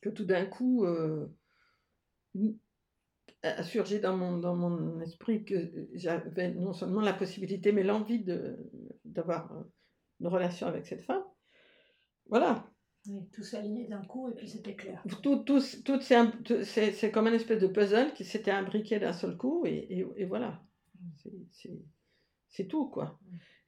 [0.00, 1.26] que tout d'un coup euh,
[3.42, 8.22] a surgi dans mon, dans mon esprit que j'avais non seulement la possibilité, mais l'envie
[8.22, 8.58] de,
[9.04, 9.62] d'avoir euh,
[10.20, 11.24] une relation avec cette femme.
[12.26, 12.64] Voilà,
[13.06, 15.02] Oui, tout s'alignait d'un coup et puis c'était clair.
[15.22, 19.12] tout, tout, tout c'est, c'est, c'est comme un espèce de puzzle qui s'était imbriqué d'un
[19.12, 20.62] seul coup, et, et, et voilà.
[21.00, 21.78] Mm.
[22.52, 23.18] C'est tout, quoi.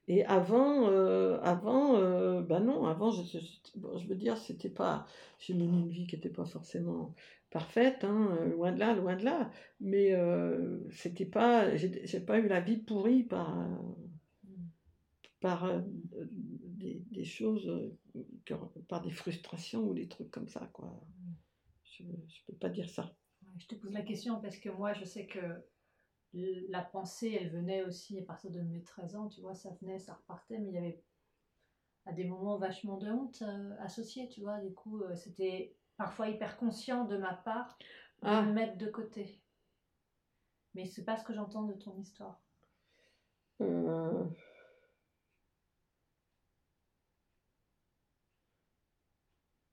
[0.07, 5.07] Et avant, euh, avant euh, ben non, avant, je, je, veux dire, c'était pas.
[5.39, 7.15] J'ai mené une vie qui n'était pas forcément
[7.49, 9.49] parfaite, hein, euh, loin de là, loin de là.
[9.79, 10.15] Mais
[10.91, 11.75] c'était pas.
[11.75, 13.67] J'ai pas eu la vie pourrie par.
[15.39, 15.83] par
[16.31, 17.67] des, des, choses.
[18.87, 21.03] par des frustrations ou des trucs comme ça, quoi.
[21.83, 22.11] Je ne
[22.45, 23.15] peux pas dire ça.
[23.57, 25.39] Je te pose la question parce que moi, je sais que
[26.69, 29.99] la pensée, elle venait aussi à partir de mes 13 ans, tu vois, ça venait,
[29.99, 31.03] ça repartait, mais il y avait
[32.05, 34.59] à des moments vachement de honte euh, associée, tu vois.
[34.59, 37.77] Du coup, euh, c'était parfois hyper conscient de ma part
[38.21, 38.41] de ah.
[38.41, 39.41] me mettre de côté.
[40.73, 42.39] Mais c'est pas ce que j'entends de ton histoire.
[43.61, 44.25] Euh.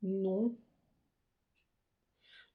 [0.03, 0.57] Non.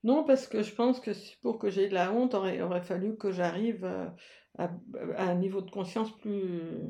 [0.04, 3.18] Non, parce que je pense que pour que j'ai de la honte, il aurait, fallu
[3.18, 3.84] que j'arrive
[4.58, 4.72] à,
[5.18, 6.82] un niveau de conscience plus.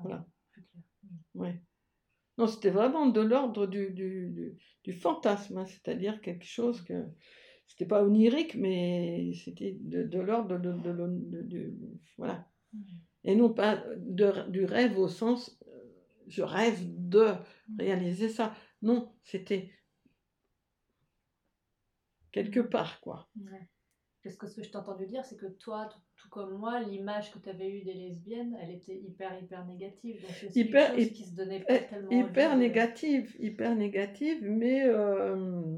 [0.00, 0.26] Voilà.
[1.34, 1.60] Ouais.
[2.38, 7.04] Non, c'était vraiment de l'ordre du, du, fantasme, hein, c'est-à-dire quelque chose que.
[7.68, 10.72] C'était pas onirique, mais c'était de, l'ordre de,
[11.42, 11.74] de,
[12.16, 12.46] Voilà.
[13.24, 15.58] Et non pas du rêve au sens.
[15.66, 15.70] Euh,
[16.28, 17.32] je rêve de
[17.76, 18.54] réaliser ça.
[18.82, 19.72] Non, c'était
[22.36, 23.28] quelque part, quoi.
[24.22, 27.32] Parce que ce que je t'ai entendu dire, c'est que toi, tout, comme moi, l'image
[27.32, 30.20] que tu avais eue des lesbiennes, elle était hyper, hyper négative.
[30.20, 34.84] Donc c'est hyper, chose qui se donnait pas eh, tellement Hyper négative, hyper négative, mais...
[34.84, 35.76] Euh,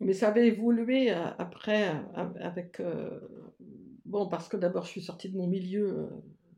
[0.00, 1.94] mais ça avait évolué euh, après
[2.40, 2.80] avec...
[2.80, 3.20] Euh,
[4.04, 6.10] bon, parce que d'abord, je suis sortie de mon milieu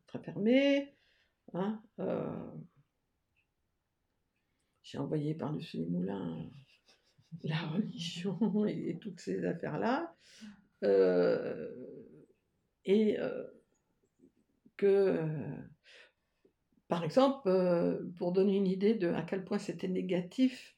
[0.07, 0.97] très fermé.
[1.53, 1.81] Hein,
[4.83, 6.51] j'ai envoyé par-dessus les moulins
[7.45, 10.15] la religion et, toutes ces affaires-là.
[10.85, 11.71] Euh,
[12.85, 13.47] et euh,
[14.77, 15.21] que,
[16.89, 20.77] par exemple, euh, pour donner une idée de à quel point c'était négatif,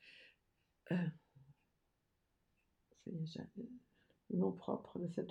[0.91, 1.07] le
[4.33, 5.31] nom propre de cette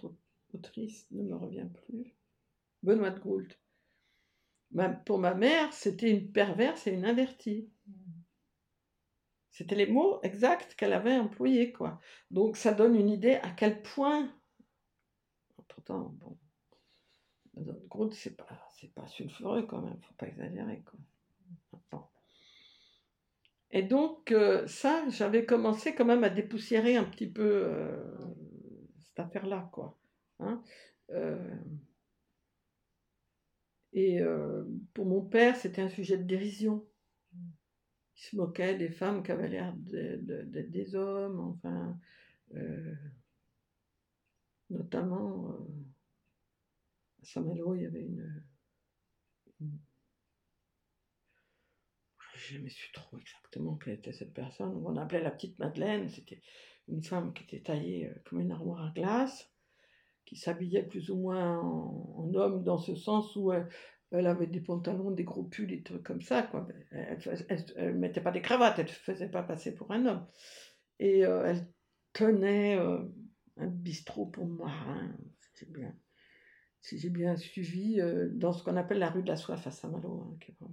[0.53, 2.15] autrice ne me revient plus,
[2.81, 3.59] Benoît de Goult.
[5.05, 7.69] pour ma mère, c'était une perverse et une invertie.
[9.53, 12.01] C'était les mots exacts qu'elle avait employés, quoi.
[12.31, 14.33] Donc ça donne une idée à quel point.
[15.67, 16.37] Pourtant, bon,
[17.87, 20.99] groupe, c'est pas, c'est pas sulfureux quand même, faut pas exagérer, quoi.
[23.69, 28.03] Et donc euh, ça, j'avais commencé quand même à dépoussiérer un petit peu euh,
[28.99, 29.99] cette affaire-là, quoi.
[30.39, 30.63] Hein.
[31.11, 31.55] Euh,
[33.93, 34.19] et
[34.95, 36.83] pour mon père, c'était un sujet de dérision
[38.15, 41.97] il se moquait des femmes qui avaient l'air d'être des hommes, enfin,
[42.55, 42.93] euh,
[44.69, 45.83] notamment euh,
[47.21, 48.43] à Saint-Malo, il y avait une,
[52.35, 54.75] Je ne sais trop exactement quelle était cette personne.
[54.85, 56.09] On appelait la petite Madeleine.
[56.09, 56.41] C'était
[56.89, 59.49] une femme qui était taillée euh, comme une armoire à glace,
[60.25, 63.51] qui s'habillait plus ou moins en, homme dans ce sens où
[64.13, 66.43] avait des pantalons, des gros pulls, des trucs comme ça.
[66.43, 66.67] Quoi.
[66.91, 67.17] Elle
[67.77, 70.27] ne mettait pas des cravates, elle ne faisait pas passer pour un homme.
[70.99, 71.67] Et euh, elle
[72.13, 72.99] tenait euh,
[73.57, 74.47] un bistrot pour
[75.55, 75.95] si bien,
[76.81, 79.71] si j'ai bien suivi, euh, dans ce qu'on appelle la rue de la Soif à
[79.71, 80.67] Saint-Malo, hein,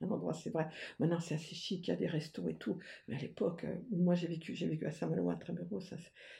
[0.00, 0.68] un endroit, c'est vrai.
[1.00, 2.78] Maintenant, c'est assez chic, il y a des restos et tout.
[3.08, 5.80] Mais à l'époque moi j'ai vécu, j'ai vécu à Saint-Malo, à Trébéro,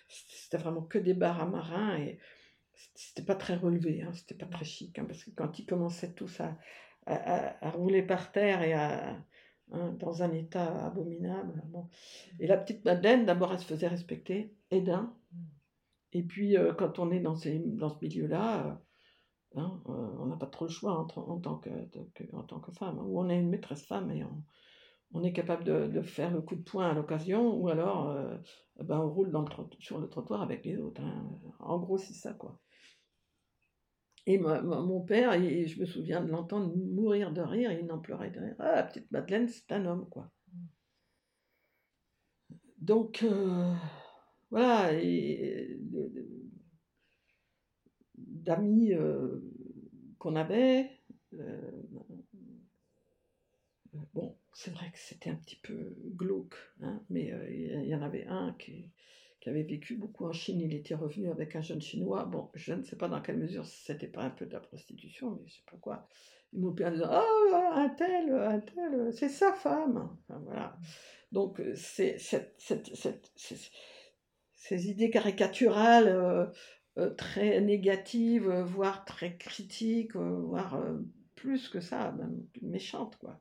[0.09, 2.19] c'était vraiment que des bars à marins et
[2.95, 6.13] c'était pas très relevé, hein, c'était pas très chic, hein, parce que quand ils commençaient
[6.13, 6.57] tous à,
[7.07, 9.17] à, rouler par terre et à,
[9.73, 11.63] hein, dans un état abominable.
[11.67, 11.89] Bon.
[12.41, 14.85] Et la petite Madeleine, d'abord, elle se faisait respecter, et.
[16.13, 18.81] Et puis, euh, quand on est dans, ces, dans ce milieu-là,
[19.57, 21.71] euh, euh, on n'a pas trop le choix en, en, tant, que,
[22.33, 22.99] en tant que femme.
[22.99, 24.43] Ou on est une maîtresse femme et on,
[25.13, 28.15] on est capable de, de, faire le coup de poing à l'occasion, ou alors
[28.81, 29.33] ben on roule
[29.81, 31.03] sur le trottoir avec les autres.
[31.61, 32.59] En gros, c'est ça, quoi.
[34.29, 38.39] Et mon père, je me souviens de l'entendre mourir de rire, il n'en pleurait de
[38.39, 38.57] rire.
[38.59, 40.31] Ah, la petite Madeleine, c'est un homme, quoi.
[42.77, 43.75] Donc, euh,
[44.51, 45.81] voilà, et
[48.19, 49.41] d'amis euh,
[50.19, 50.91] qu'on avait,
[51.33, 51.83] euh,
[54.13, 58.27] bon, c'est vrai que c'était un petit peu glauque, hein, mais il y, en avait
[58.27, 58.91] un qui,
[59.41, 60.61] qui avait vécu beaucoup en Chine.
[60.61, 62.25] Il était revenu avec un jeune chinois.
[62.25, 65.31] Bon, je ne sais pas dans quelle mesure c'était pas un peu de la prostitution,
[65.31, 66.09] mais je sais pas quoi.
[66.53, 70.17] Il m'a père disant Ah, un tel, un tel, c'est sa femme.
[70.29, 70.77] Voilà.
[71.31, 72.17] Donc, c'est
[74.55, 76.53] ces idées caricaturales
[77.17, 80.83] très négatives, voire très critiques, voire
[81.35, 83.41] plus que ça, même méchantes, quoi.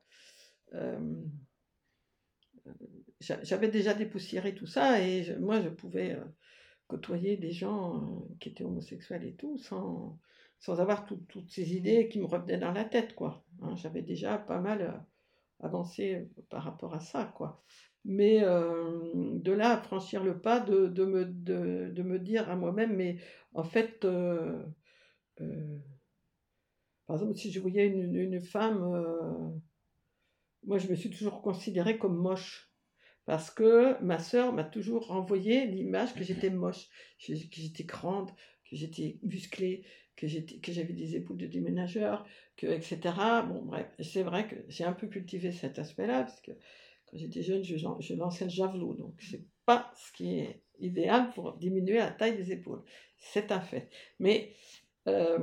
[3.20, 6.16] J'avais déjà dépoussiéré tout ça et moi je pouvais
[6.86, 10.18] côtoyer des gens qui étaient homosexuels et tout sans,
[10.60, 13.44] sans avoir toutes ces idées qui me revenaient dans la tête, quoi.
[13.60, 13.74] Hein.
[13.76, 15.04] J'avais déjà pas mal
[15.60, 17.62] avancé par rapport à ça, quoi.
[18.04, 22.56] Mais de là à franchir le pas, de, de, me, de, de me dire à
[22.56, 23.18] moi-même, mais
[23.54, 24.62] en fait, euh,
[25.40, 25.78] euh,
[27.06, 29.50] par exemple, si je voyais une, femme, euh,
[30.64, 32.67] moi je me suis toujours considérée comme moche.
[33.28, 36.88] Parce que ma sœur m'a toujours renvoyé l'image que j'étais moche,
[37.22, 38.30] que j'étais grande,
[38.64, 39.84] que j'étais musclée,
[40.16, 42.26] que j'avais des épaules de déménageur,
[42.56, 42.98] que, etc.
[43.46, 46.52] Bon, bref, c'est vrai que j'ai un peu cultivé cet aspect-là, parce que
[47.04, 51.58] quand j'étais jeune, je, lançais le javelot, donc c'est pas ce qui est idéal pour
[51.58, 52.82] diminuer la taille des épaules.
[53.18, 53.90] C'est un fait.
[54.20, 54.54] Mais
[55.06, 55.38] euh,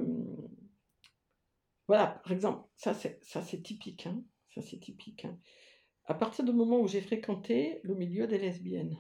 [1.88, 4.24] voilà, par exemple, ça c'est typique, hein,
[4.56, 5.26] ça c'est typique.
[5.26, 5.38] Hein.
[6.08, 8.98] À partir du moment où j'ai fréquenté le milieu des lesbiennes,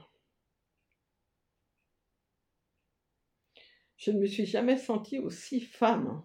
[3.97, 6.23] je ne me suis jamais sentie aussi femme.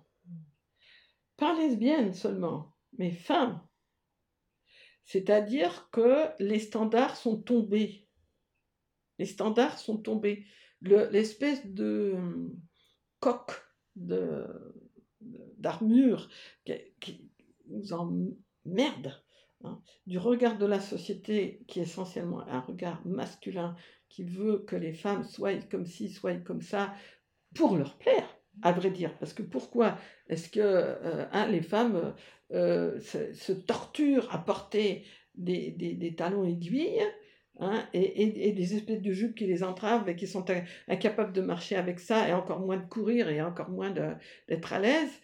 [1.36, 3.66] Pas lesbienne seulement, mais femme.
[5.04, 8.06] C'est-à-dire que les standards sont tombés.
[9.18, 10.46] Les standards sont tombés.
[10.80, 12.58] L'espèce de hum,
[13.18, 13.52] coque
[15.58, 16.30] d'armure
[17.00, 17.30] qui,
[17.66, 19.22] nous emmerde
[19.64, 23.76] hein, du regard de la société qui est essentiellement un regard masculin
[24.08, 26.92] qui veut que les femmes soient comme ci, soient comme ça,
[27.54, 28.28] pour leur plaire,
[28.62, 29.16] à vrai dire.
[29.18, 29.98] Parce que pourquoi
[30.28, 32.14] est-ce que euh, hein, les femmes
[32.52, 35.04] euh, se, torturent à porter
[35.36, 37.00] des, des, talons aiguilles
[37.61, 40.44] hein, et, et, des espèces de jupes qui les entravent et qui sont
[40.88, 44.80] incapables de marcher avec ça et encore moins de courir et encore moins d'être à
[44.80, 45.20] l'aise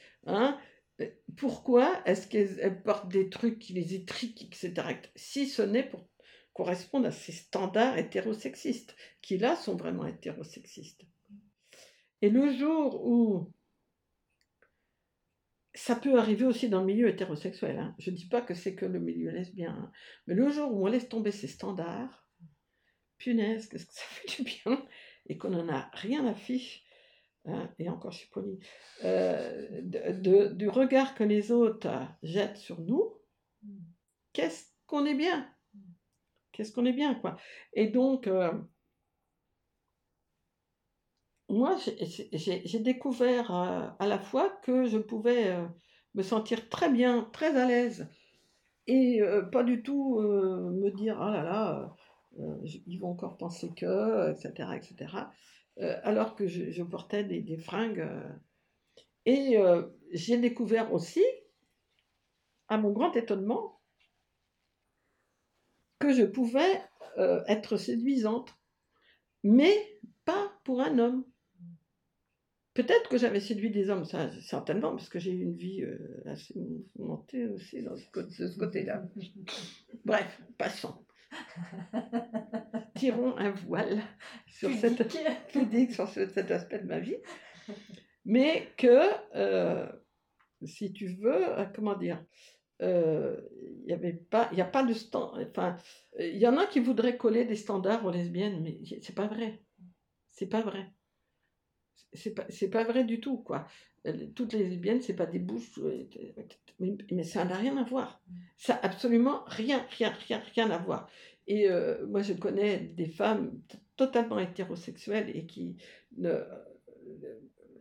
[1.36, 4.99] Pourquoi est-ce qu'elles portent des trucs qui les étriquent, etc.
[5.14, 6.09] Si ce n'est pour
[6.55, 11.03] correspondre à ces standards hétérosexistes, qui là sont vraiment hétérosexistes.
[12.22, 13.53] Et le jour où
[15.74, 17.94] ça peut arriver aussi dans le milieu hétérosexuel, hein.
[17.99, 19.92] je ne dis pas que c'est que le milieu lesbien, hein.
[20.26, 22.26] mais le jour où on laisse tomber ces standards,
[23.18, 24.82] punaise, qu'est-ce que ça fait du bien,
[25.26, 26.86] et qu'on n'en a rien à fiche,
[27.47, 28.59] hein, et encore je suis polie,
[29.05, 29.82] euh,
[30.53, 31.88] du regard que les autres
[32.22, 33.14] jettent sur nous,
[34.32, 35.49] qu'est-ce qu'on est bien?
[36.53, 37.36] Qu'est-ce qu'on est bien, quoi?
[37.74, 38.53] Et donc, euh,
[41.49, 41.76] moi,
[42.32, 45.57] j'ai découvert euh, à la fois que je pouvais
[46.14, 48.09] me sentir très bien, très à l'aise,
[48.86, 49.20] et
[49.53, 51.94] pas du tout me dire, ah là là,
[52.86, 55.28] ils vont encore penser que, etc., etc.,
[55.79, 58.09] alors que je, portais des, fringues.
[59.24, 59.59] et
[60.12, 61.24] j'ai découvert aussi,
[62.68, 63.81] à mon grand étonnement,
[65.99, 66.83] que je pouvais
[67.47, 68.55] être séduisante,
[69.43, 71.24] mais pas pour un homme.
[72.77, 75.97] Peut-être que j'avais séduit des hommes, certainement, parce que j'ai eu une vie euh,
[76.27, 76.55] assez
[76.95, 79.03] mouvementée aussi dans de ce côté-là.
[80.05, 81.05] Bref, passons.
[82.95, 84.01] Tirons un voile
[84.49, 85.11] sur, cette,
[85.93, 87.16] sur cet aspect de ma vie.
[88.24, 89.03] Mais que,
[89.34, 89.87] euh,
[90.64, 92.24] si tu veux, euh, comment dire,
[92.80, 95.76] il n'y avait pas, il a pas de stand, enfin,
[96.18, 99.62] il y en a qui voudraient coller des standards aux lesbiennes, mais c'est pas vrai.
[100.28, 100.93] C'est pas vrai
[102.16, 103.66] c'est pas, pas vrai du tout, quoi.
[104.34, 106.04] Toutes les lesbiennes, c'est pas des bouches, euh,
[107.11, 108.22] mais, ça n'a rien à voir.
[108.57, 111.09] Ça n'a absolument rien, rien, rien, rien à voir.
[111.46, 113.61] Et euh, moi, je connais des femmes
[113.96, 115.76] totalement hétérosexuelles et qui
[116.16, 116.40] ne,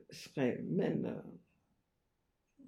[0.10, 2.66] seraient même euh,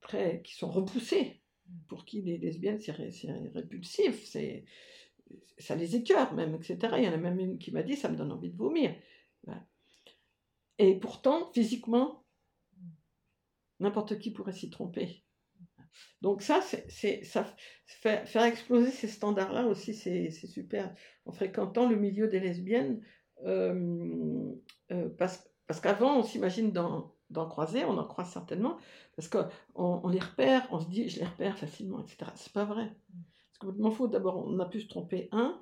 [0.00, 1.40] très, qui sont repoussées,
[1.88, 4.64] pour qui les lesbiennes, c'est répulsif, c'est
[5.58, 6.78] ça les écœure même, etc.
[6.98, 8.94] Il y en a même une qui m'a dit, ça me donne envie de vomir.
[10.78, 12.24] Et pourtant, physiquement,
[13.80, 15.24] n'importe qui pourrait s'y tromper.
[16.22, 17.54] Donc ça, c'est, ça
[17.86, 20.94] faire exploser ces standards-là aussi, c'est, super.
[21.26, 23.02] En fréquentant le milieu des lesbiennes,
[23.44, 24.52] euh,
[24.90, 27.14] euh, parce, qu'avant, on s'imagine d'en,
[27.48, 28.78] croiser, on en croise certainement,
[29.16, 32.30] parce qu'on on les repère, on se dit, je les repère facilement, etc.
[32.36, 32.90] C'est pas vrai.
[33.52, 34.08] C'est complètement faux.
[34.08, 35.60] D'abord, on a pu se tromper, un.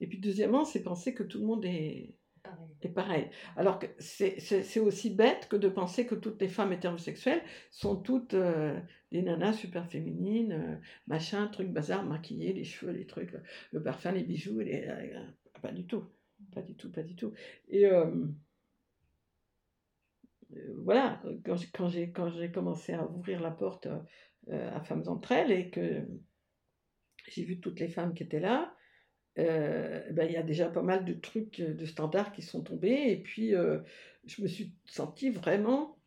[0.00, 2.16] Et puis, deuxièmement, c'est penser que tout le monde est
[2.50, 2.92] pareil.
[2.94, 3.30] pareil.
[3.56, 8.34] Alors que c'est aussi bête que de penser que toutes les femmes hétérosexuelles sont toutes
[8.34, 8.78] euh,
[9.12, 10.76] des nanas super féminines, euh,
[11.06, 13.34] machin, truc bazar, maquillées, les cheveux, les trucs,
[13.72, 14.60] le parfum, les bijoux.
[14.60, 15.26] Euh,
[15.62, 16.04] Pas du tout.
[16.54, 17.34] Pas du tout, pas du tout.
[17.68, 17.84] Et
[20.74, 22.10] voilà, quand j'ai,
[22.50, 23.88] commencé à ouvrir la porte
[24.50, 26.06] à Femmes entre elles et que
[27.28, 28.74] j'ai vu toutes les femmes qui étaient là,
[29.36, 33.06] ben, il y a déjà pas mal de trucs, de standards qui sont tombés.
[33.08, 33.52] Et puis,
[34.26, 35.98] je me suis sentie vraiment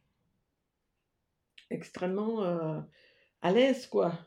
[1.69, 2.43] extrêmement
[3.41, 4.17] à l'aise, quoi.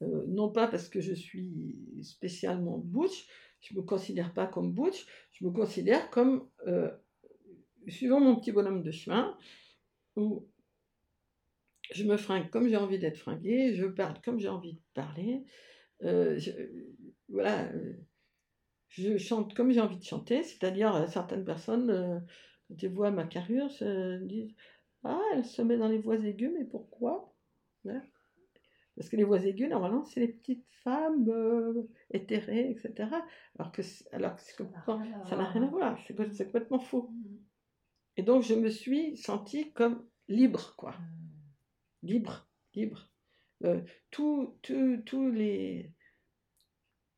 [0.00, 3.26] non pas parce que je suis spécialement butch,
[3.62, 6.90] je ne me considère pas comme butch, je me considère comme, euh,
[7.88, 9.36] suivant mon petit bonhomme de chemin,
[10.16, 10.48] où
[11.92, 15.44] je me fringue comme j'ai envie d'être fringuée, je parle comme j'ai envie de parler,
[16.02, 16.38] euh,
[17.32, 17.68] voilà,
[18.88, 22.24] je chante comme j'ai envie de chanter, c'est-à-dire euh, certaines personnes,
[22.68, 24.54] quand ils voient ma carrure, se disent
[25.04, 27.34] Ah, elle se met dans les voix aiguës, mais pourquoi?
[28.96, 33.08] Parce que les voix aiguës, normalement, c'est les petites femmes euh, éthérées, etc.
[33.58, 37.10] Alors que, alors que ça n'a rien à voir, c'est complètement faux.
[37.10, 37.38] Mm.
[38.18, 40.92] Et donc, je me suis sentie comme libre, quoi.
[40.92, 42.06] Mm.
[42.06, 43.08] Libre, libre.
[43.64, 43.80] Euh,
[44.10, 45.90] tous les.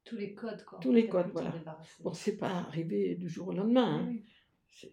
[0.05, 0.79] Tous les codes, quoi.
[0.81, 1.53] Tous les codes, voilà.
[2.01, 4.07] Bon, c'est pas arrivé du jour au lendemain.
[4.07, 4.17] Hein.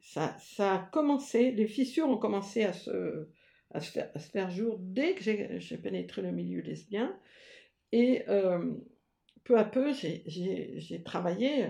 [0.01, 3.28] Ça, ça a commencé, les fissures ont commencé à se,
[3.72, 3.91] à se,
[4.30, 5.24] faire, jour dès que
[5.59, 7.18] j'ai pénétré le milieu lesbien.
[7.91, 8.74] Et euh,
[9.43, 11.70] peu à peu, j'ai travaillé euh,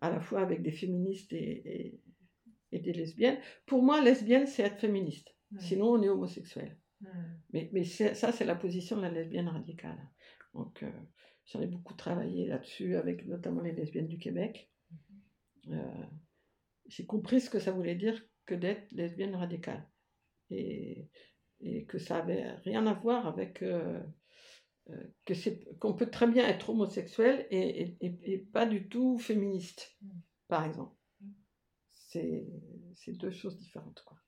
[0.00, 2.00] à la fois avec des féministes et,
[2.72, 3.38] et, des lesbiennes.
[3.66, 5.34] Pour moi, lesbienne, c'est être féministe.
[5.58, 6.76] Sinon, on est homosexuel.
[7.52, 9.98] Mais, mais ça, c'est la position de la lesbienne radicale.
[10.54, 10.90] Donc, euh,
[11.48, 14.70] j'en ai beaucoup travaillé là-dessus, avec notamment les lesbiennes du Québec.
[15.66, 16.08] Mhm.
[16.86, 19.86] j'ai compris ce que ça voulait dire que d'être lesbienne radicale
[20.48, 21.10] et,
[21.60, 24.00] et que ça avait rien à voir avec euh,
[24.90, 29.18] euh, que c'est qu'on peut très bien être homosexuel et, et, et, pas du tout
[29.18, 30.08] féministe, mm.
[30.48, 30.96] par exemple.
[31.20, 31.32] Mm.
[32.94, 34.02] C'est deux choses différentes.
[34.04, 34.18] Quoi.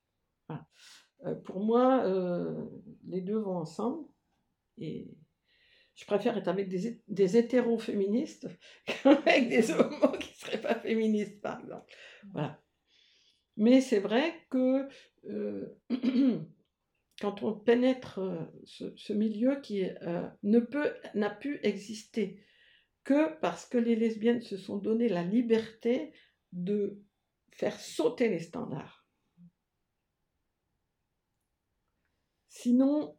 [1.25, 2.03] Euh, pour moi,
[3.07, 4.07] les deux vont ensemble
[4.77, 5.17] et
[6.01, 8.47] je préfère être avec des, hétéros féministes
[8.87, 11.93] qu'avec des homos qui ne seraient pas féministes, par exemple.
[12.33, 12.59] Voilà.
[13.55, 14.87] Mais c'est vrai que
[15.25, 15.77] euh,
[17.21, 22.43] quand on pénètre euh, ce, milieu qui euh, ne peut, n'a pu exister
[23.03, 26.13] que parce que les lesbiennes se sont donné la liberté
[26.51, 26.99] de
[27.51, 29.05] faire sauter les standards.
[32.47, 33.17] Sinon,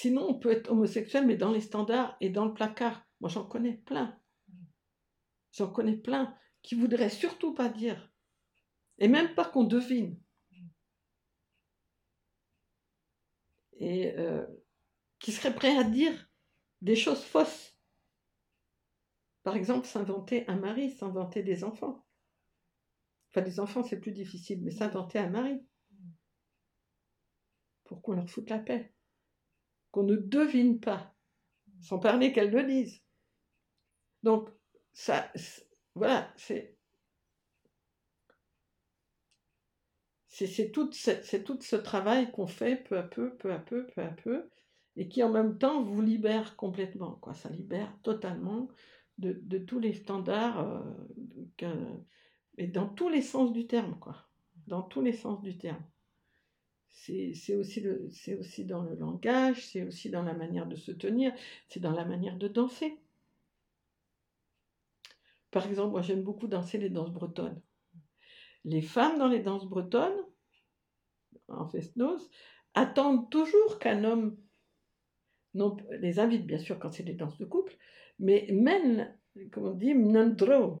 [0.00, 3.06] sinon on peut être homosexuel, mais dans les standards et dans le placard.
[3.20, 4.18] Moi, j'en connais plein.
[5.52, 8.10] J'en connais plein qui voudraient surtout pas dire,
[8.98, 10.18] et même pas qu'on devine.
[13.72, 14.46] Et euh,
[15.18, 16.30] qui seraient prêts à dire
[16.80, 17.76] des choses fausses.
[19.42, 22.06] Par exemple, s'inventer un mari, s'inventer des enfants.
[23.28, 25.60] Enfin, des enfants, c'est plus difficile, mais s'inventer un mari.
[27.84, 28.94] Pour qu'on leur foute la paix?
[29.90, 31.14] Qu'on ne devine pas.
[31.80, 33.02] Sans parler qu'elles le disent.
[34.22, 34.50] Donc,
[34.92, 35.30] ça,
[35.94, 36.76] voilà, c'est.
[40.28, 44.48] C'est tout, ce travail qu'on fait peu à peu, peu à peu, peu à peu,
[44.96, 47.16] et qui en même temps vous libère complètement.
[47.16, 47.34] Quoi.
[47.34, 48.68] Ça libère totalement
[49.18, 50.60] de, de tous les standards,
[51.62, 51.94] euh,
[52.56, 53.98] et dans tous les sens du terme.
[53.98, 54.16] Quoi.
[54.66, 55.84] Dans tous les sens du terme.
[56.90, 57.82] C'est aussi,
[58.34, 61.32] aussi dans le langage, c'est aussi dans la manière de se tenir,
[61.68, 62.98] c'est dans la manière de danser.
[65.50, 67.60] Par exemple, moi j'aime beaucoup danser les danses bretonnes.
[68.64, 70.20] Les femmes dans les danses bretonnes,
[71.48, 72.30] en fest-noz,
[72.74, 74.36] attendent toujours qu'un homme
[75.54, 77.76] non, les invite bien sûr quand c'est des danses de couple,
[78.18, 79.16] mais mène,
[79.52, 80.80] comme on dit, mnandro.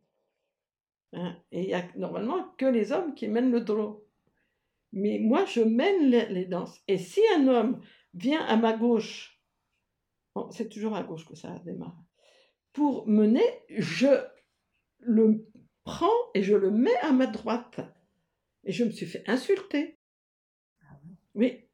[1.12, 4.04] Hein, et il n'y a normalement que les hommes qui mènent le draw.
[4.92, 6.82] Mais moi, je mène les, danses.
[6.88, 7.80] Et si un homme
[8.14, 9.40] vient à ma gauche,
[10.50, 12.02] c'est toujours à gauche que ça démarre,
[12.72, 14.08] pour mener, je
[14.98, 15.46] le
[15.84, 17.80] prends et je le mets à ma droite.
[18.64, 19.98] Et je me suis fait insulter.
[20.82, 21.00] Ah
[21.34, 21.64] oui.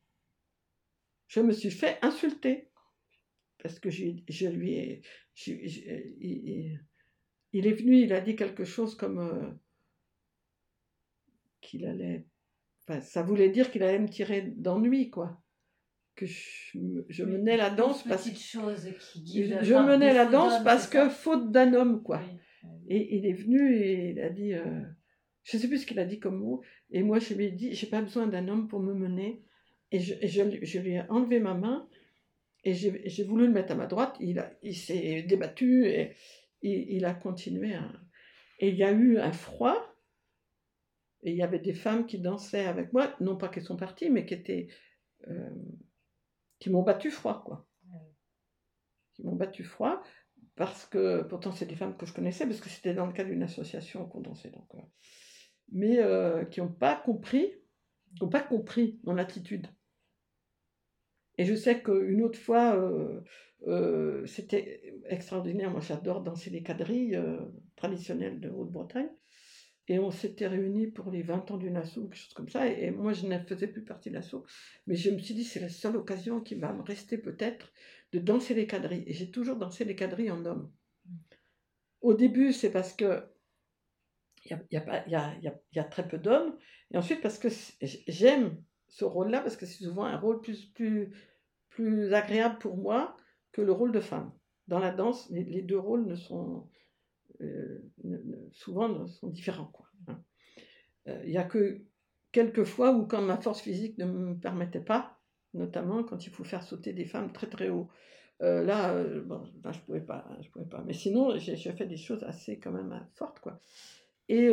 [1.27, 2.71] Je me suis fait insulter.
[3.59, 5.03] Parce que je, lui ai.
[5.47, 9.19] il, est venu, il a dit quelque chose comme.
[9.19, 9.51] Euh,
[11.61, 12.27] qu'il allait.
[13.01, 15.43] Ça voulait dire qu'il allait me tirer d'ennui, quoi.
[16.15, 18.37] Que je, menais la danse parce que.
[18.37, 22.23] je menais la danse parce que faute d'un homme, quoi.
[22.89, 24.81] Et il est venu et il a dit, euh,
[25.43, 27.51] je ne sais plus ce qu'il a dit comme mot, et moi je lui ai
[27.51, 29.45] dit, j'ai pas besoin d'un homme pour me mener,
[29.93, 31.89] et je, je, lui ai enlevé ma main,
[32.65, 36.17] Et j'ai voulu le mettre à ma droite, il, il s'est débattu et
[36.63, 37.93] il, il a continué à...
[38.59, 39.96] Et il y a eu un froid,
[41.27, 44.09] et il y avait des femmes qui dansaient avec moi, non pas qu'elles sont parties,
[44.09, 44.69] mais qui étaient...
[45.29, 45.51] Euh,
[46.59, 47.67] qui m'ont battu froid, quoi.
[49.13, 50.03] Qui m'ont battu froid,
[50.55, 53.31] parce que, pourtant c'est des femmes que je connaissais, parce que c'était dans le cadre
[53.31, 54.51] d'une association qu'on dansait.
[54.51, 54.79] Donc, euh,
[55.73, 57.53] mais euh, qui n'ont pas compris,
[58.21, 59.67] n'ont pas compris mon attitude.
[61.39, 63.21] Et je sais qu'une autre fois, euh,
[63.67, 65.71] euh, c'était extraordinaire.
[65.71, 67.21] Moi, j'adore danser les quadrilles
[67.75, 69.11] traditionnelles de Haute-Bretagne.
[69.89, 72.67] Et on s'était réunis pour les 20 ans du Nassau, quelque chose comme ça.
[72.67, 74.45] Et, moi, je ne faisais plus partie de l'assaut.
[74.87, 77.73] Mais je me suis dit, c'est la seule occasion qui va me rester peut-être
[78.13, 79.05] de danser les quadrilles.
[79.07, 80.73] Et j'ai toujours dansé les quadrilles en homme.
[82.01, 83.23] Au début, c'est parce que
[84.45, 86.57] il y a, très peu d'hommes.
[86.93, 87.49] Et ensuite, parce que
[87.81, 91.11] j'aime ce rôle-là, parce que c'est souvent un rôle plus, plus,
[91.71, 93.17] plus agréable pour moi
[93.53, 94.33] que le rôle de femme.
[94.69, 96.69] Dans la danse, les, deux rôles ne sont
[98.53, 99.73] souvent sont différents.
[100.09, 100.23] Il hein.
[101.25, 101.83] n'y euh, a que
[102.33, 105.19] quelques fois où, quand ma force physique ne me permettait pas,
[105.55, 107.89] notamment quand il faut faire sauter des femmes très très haut.
[108.43, 110.83] Euh, là, bon, là, je pouvais pas, je pouvais pas.
[110.87, 113.61] Mais sinon, j'ai fait des choses assez quand même fortes, quoi.
[114.29, 114.51] Et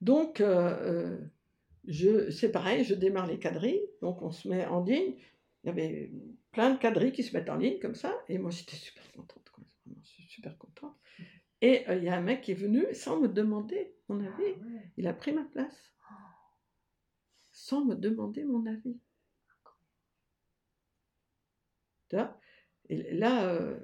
[0.00, 0.42] donc,
[1.86, 5.14] c'est pareil, je démarre les quadrilles, donc on se met en ligne.
[5.62, 6.10] Il y avait
[6.52, 9.50] plein de quadrilles qui se mettent en ligne comme ça, et moi j'étais super contente,
[9.52, 9.64] quoi.
[10.02, 10.96] je super contente.
[11.62, 14.80] Et il y a un mec qui est venu sans me demander mon avis, ah
[14.96, 15.92] il a pris ma place,
[17.52, 18.98] sans me demander mon avis.
[22.88, 23.78] Et là,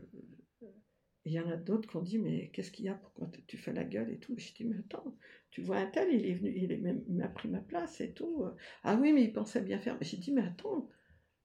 [1.25, 2.95] il y en a d'autres qui ont dit, mais qu'est-ce qu'il y a?
[2.95, 4.35] Pourquoi tu fais la gueule et tout?
[4.39, 5.17] Je dis, mais attends,
[5.51, 8.45] tu vois un tel, il est venu, il, m'a pris ma place et tout.
[8.85, 9.97] Ah oui, mais il pensait bien faire.
[9.99, 10.89] Mais j'ai dit, mais attends,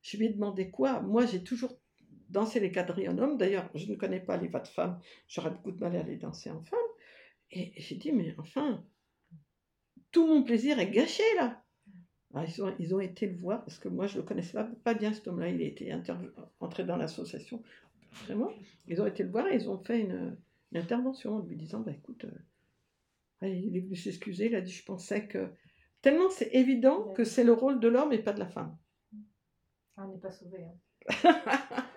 [0.02, 1.02] je lui ai demandé quoi?
[1.02, 1.81] Moi, j'ai toujours
[2.32, 3.38] dansé les quadrilles en homme.
[3.38, 5.00] D'ailleurs, je ne connais pas les vas de femmes.
[5.28, 6.80] J'aurais beaucoup de mal à les danser en femme.
[7.52, 8.84] Et, j'ai dit, mais enfin,
[10.12, 11.64] tout mon plaisir est gâché là.
[12.34, 14.54] Ah, ils, ont, ils, ont, été le voir parce que moi je ne le connaissais
[14.54, 15.50] pas, pas bien cet homme-là.
[15.50, 15.92] Il était
[16.62, 17.62] entré dans l'association
[18.26, 18.52] vraiment,
[18.88, 20.38] ils ont été le voir et ils ont fait une,
[20.74, 22.26] intervention en lui disant bah écoute,
[23.42, 25.50] euh, il est venu s'excuser, il a dit je pensais que.
[26.02, 28.76] Tellement c'est évident que c'est le rôle de l'homme et pas de la femme.
[29.98, 30.64] Ah, on n'est pas sauvé.
[30.64, 31.84] Hein.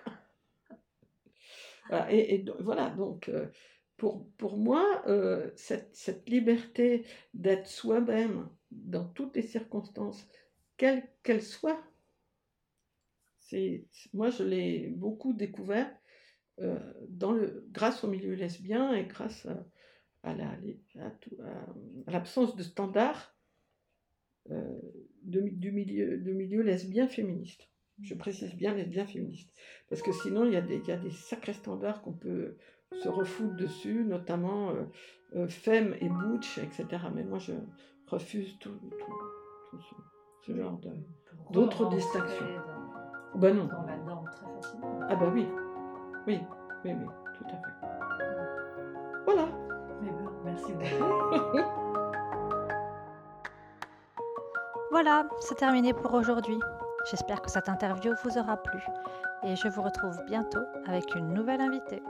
[2.09, 3.47] et, voilà, donc euh,
[3.97, 10.27] pour, pour moi, euh, cette, cette, liberté d'être soi-même dans toutes les circonstances,
[10.77, 11.81] quelles qu'elles soient,
[14.13, 15.89] moi je l'ai beaucoup découvert
[16.59, 19.47] euh, dans le, grâce au milieu lesbien et grâce
[20.23, 20.35] à,
[22.07, 23.37] l'absence de standards
[25.21, 27.69] du milieu, de milieu lesbien féministe.
[28.01, 29.49] Je précise bien lesbien féministe.
[29.89, 32.57] Parce que sinon, il y, a des, il y a des sacrés standards qu'on peut
[32.91, 34.83] se refoutre dessus, notamment euh,
[35.35, 36.85] euh femme et butch, etc.
[37.13, 37.53] Mais moi, je
[38.07, 38.77] refuse tout,
[39.71, 39.79] tout,
[40.41, 40.79] ce, genre
[41.51, 42.45] d'autres distinctions.
[43.35, 43.69] Ben non.
[45.09, 45.47] Ah bah oui.
[46.27, 46.39] Oui,
[46.83, 47.05] oui, oui,
[47.37, 47.73] tout à fait.
[49.25, 49.47] Voilà.
[50.43, 51.55] merci beaucoup.
[54.91, 56.59] voilà, c'est terminé pour aujourd'hui.
[57.09, 58.83] J'espère que cette interview vous aura plu
[59.43, 62.01] et je vous retrouve bientôt avec une nouvelle invitée.